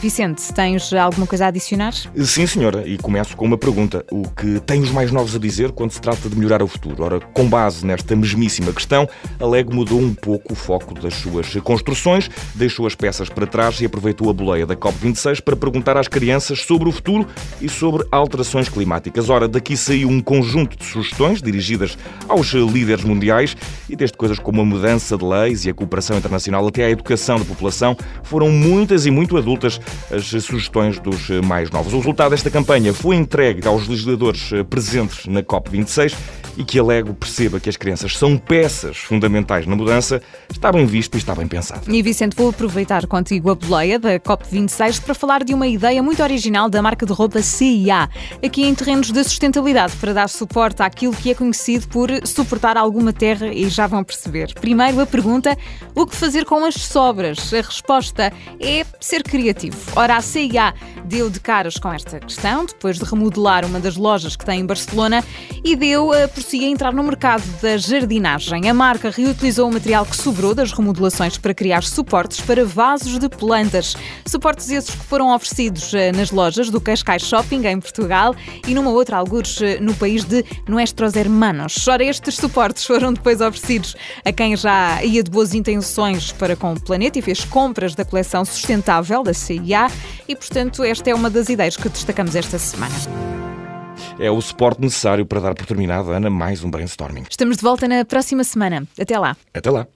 Vicente, 0.00 0.52
tens 0.54 0.92
alguma 0.92 1.26
coisa 1.26 1.46
a 1.46 1.48
adicionar? 1.48 1.92
Sim, 1.92 2.46
senhora, 2.46 2.86
e 2.86 2.96
começo 2.96 3.36
com 3.36 3.44
uma 3.44 3.58
pergunta. 3.58 4.04
O 4.12 4.22
que 4.28 4.60
têm 4.60 4.80
os 4.80 4.92
mais 4.92 5.10
novos 5.10 5.34
a 5.34 5.40
dizer 5.40 5.72
quando 5.72 5.90
se 5.90 6.00
trata 6.00 6.28
de 6.28 6.36
melhorar 6.36 6.62
o 6.62 6.68
futuro? 6.68 7.02
Ora, 7.02 7.18
com 7.18 7.48
base 7.48 7.84
nesta 7.84 8.14
mesmíssima 8.14 8.72
questão, 8.72 9.08
a 9.40 9.44
Lego 9.44 9.74
mudou 9.74 9.98
um 9.98 10.14
pouco 10.14 10.52
o 10.52 10.56
foco 10.56 10.94
das 10.94 11.14
suas 11.14 11.52
construções, 11.64 12.30
deixou 12.54 12.86
as 12.86 12.94
peças 12.94 13.28
para 13.28 13.44
trás 13.44 13.80
e 13.80 13.86
aproveitou 13.86 14.30
a 14.30 14.32
boleia 14.32 14.64
da 14.64 14.76
COP26 14.76 15.40
para 15.40 15.56
perguntar 15.56 15.96
às 15.96 16.06
crianças 16.06 16.60
sobre 16.60 16.88
o 16.88 16.92
futuro 16.92 17.26
e 17.60 17.68
sobre 17.68 18.06
alterações 18.12 18.68
climáticas. 18.68 19.28
Ora, 19.28 19.48
daqui 19.48 19.76
saiu 19.76 20.08
um 20.08 20.20
conjunto 20.20 20.76
de 20.76 20.84
sugestões 20.84 21.42
dirigidas 21.42 21.98
aos 22.28 22.52
líderes 22.52 23.02
mundiais 23.02 23.56
e 23.88 23.96
desde 23.96 24.16
coisas 24.16 24.38
como 24.38 24.60
a 24.60 24.64
mudança 24.64 25.16
de 25.16 25.24
leis 25.24 25.64
e 25.64 25.70
a 25.70 25.74
cooperação 25.74 26.16
internacional 26.16 26.64
até 26.68 26.84
a 26.84 26.90
educação 26.90 27.36
da 27.36 27.44
população, 27.44 27.96
foram 28.22 28.48
muitas 28.48 29.04
e 29.04 29.10
muito 29.10 29.36
adultas 29.36 29.80
as 30.10 30.26
sugestões 30.44 30.98
dos 30.98 31.28
mais 31.44 31.70
novos. 31.70 31.92
O 31.92 31.98
resultado 31.98 32.30
desta 32.30 32.50
campanha 32.50 32.92
foi 32.92 33.16
entregue 33.16 33.66
aos 33.66 33.88
legisladores 33.88 34.50
presentes 34.68 35.26
na 35.26 35.42
COP26 35.42 36.14
e 36.58 36.64
que 36.64 36.76
a 36.76 36.82
Lego 36.82 37.14
perceba 37.14 37.60
que 37.60 37.68
as 37.68 37.76
crianças 37.76 38.18
são 38.18 38.36
peças 38.36 38.96
fundamentais 38.96 39.64
na 39.64 39.76
mudança, 39.76 40.20
está 40.50 40.72
bem 40.72 40.84
visto 40.84 41.14
e 41.14 41.18
está 41.18 41.32
bem 41.32 41.46
pensado. 41.46 41.82
E 41.88 42.02
Vicente, 42.02 42.36
vou 42.36 42.50
aproveitar 42.50 43.06
contigo 43.06 43.48
a 43.50 43.54
boleia 43.54 43.96
da 43.96 44.18
COP26 44.18 45.00
para 45.00 45.14
falar 45.14 45.44
de 45.44 45.54
uma 45.54 45.68
ideia 45.68 46.02
muito 46.02 46.20
original 46.20 46.68
da 46.68 46.82
marca 46.82 47.06
de 47.06 47.12
roupa 47.12 47.40
CIA, 47.40 48.10
aqui 48.44 48.64
em 48.64 48.74
terrenos 48.74 49.12
de 49.12 49.22
sustentabilidade, 49.22 49.94
para 49.96 50.12
dar 50.12 50.28
suporte 50.28 50.82
àquilo 50.82 51.14
que 51.14 51.30
é 51.30 51.34
conhecido 51.34 51.86
por 51.86 52.10
suportar 52.26 52.76
alguma 52.76 53.12
terra 53.12 53.46
e 53.46 53.68
já 53.68 53.86
vão 53.86 54.02
perceber. 54.02 54.52
Primeiro 54.54 55.00
a 55.00 55.06
pergunta, 55.06 55.56
o 55.94 56.06
que 56.06 56.16
fazer 56.16 56.44
com 56.44 56.64
as 56.64 56.74
sobras? 56.74 57.54
A 57.54 57.60
resposta 57.60 58.32
é 58.58 58.84
ser 59.00 59.22
criativo. 59.22 59.78
Ora, 59.94 60.16
a 60.16 60.20
CIA 60.20 60.74
deu 61.04 61.30
de 61.30 61.38
caras 61.38 61.76
com 61.76 61.92
esta 61.92 62.18
questão, 62.18 62.66
depois 62.66 62.98
de 62.98 63.04
remodelar 63.04 63.64
uma 63.64 63.78
das 63.78 63.96
lojas 63.96 64.34
que 64.34 64.44
tem 64.44 64.60
em 64.60 64.66
Barcelona 64.66 65.24
e 65.64 65.76
deu 65.76 66.12
a 66.12 66.26
por 66.48 66.52
si 66.52 66.64
a 66.64 66.68
entrar 66.68 66.94
no 66.94 67.02
mercado 67.02 67.42
da 67.60 67.76
jardinagem. 67.76 68.70
A 68.70 68.72
marca 68.72 69.10
reutilizou 69.10 69.68
o 69.68 69.72
material 69.72 70.06
que 70.06 70.16
sobrou 70.16 70.54
das 70.54 70.72
remodelações 70.72 71.36
para 71.36 71.52
criar 71.52 71.82
suportes 71.82 72.40
para 72.40 72.64
vasos 72.64 73.18
de 73.18 73.28
plantas. 73.28 73.94
Suportes 74.24 74.70
esses 74.70 74.94
que 74.94 75.04
foram 75.04 75.34
oferecidos 75.34 75.92
eh, 75.92 76.10
nas 76.10 76.30
lojas 76.30 76.70
do 76.70 76.80
Cascais 76.80 77.20
Shopping, 77.20 77.66
em 77.66 77.78
Portugal, 77.78 78.34
e 78.66 78.74
numa 78.74 78.90
outra, 78.90 79.18
algures, 79.18 79.60
eh, 79.60 79.78
no 79.78 79.92
país 79.92 80.24
de 80.24 80.42
Nuestros 80.66 81.16
Hermanos. 81.16 81.86
Ora, 81.86 82.02
estes 82.02 82.36
suportes 82.36 82.86
foram 82.86 83.12
depois 83.12 83.42
oferecidos 83.42 83.94
a 84.24 84.32
quem 84.32 84.56
já 84.56 85.04
ia 85.04 85.22
de 85.22 85.30
boas 85.30 85.52
intenções 85.52 86.32
para 86.32 86.56
com 86.56 86.72
o 86.72 86.80
planeta 86.80 87.18
e 87.18 87.22
fez 87.22 87.44
compras 87.44 87.94
da 87.94 88.06
coleção 88.06 88.42
sustentável 88.46 89.22
da 89.22 89.34
CIA 89.34 89.88
e, 90.26 90.34
portanto, 90.34 90.82
esta 90.82 91.10
é 91.10 91.14
uma 91.14 91.28
das 91.28 91.50
ideias 91.50 91.76
que 91.76 91.90
destacamos 91.90 92.34
esta 92.34 92.58
semana. 92.58 93.57
É 94.18 94.30
o 94.30 94.40
suporte 94.40 94.80
necessário 94.80 95.26
para 95.26 95.40
dar 95.40 95.54
por 95.54 95.66
terminado, 95.66 96.10
Ana, 96.10 96.30
mais 96.30 96.64
um 96.64 96.70
brainstorming. 96.70 97.24
Estamos 97.28 97.56
de 97.56 97.62
volta 97.62 97.86
na 97.88 98.04
próxima 98.04 98.44
semana. 98.44 98.86
Até 98.98 99.18
lá. 99.18 99.36
Até 99.54 99.70
lá. 99.70 99.86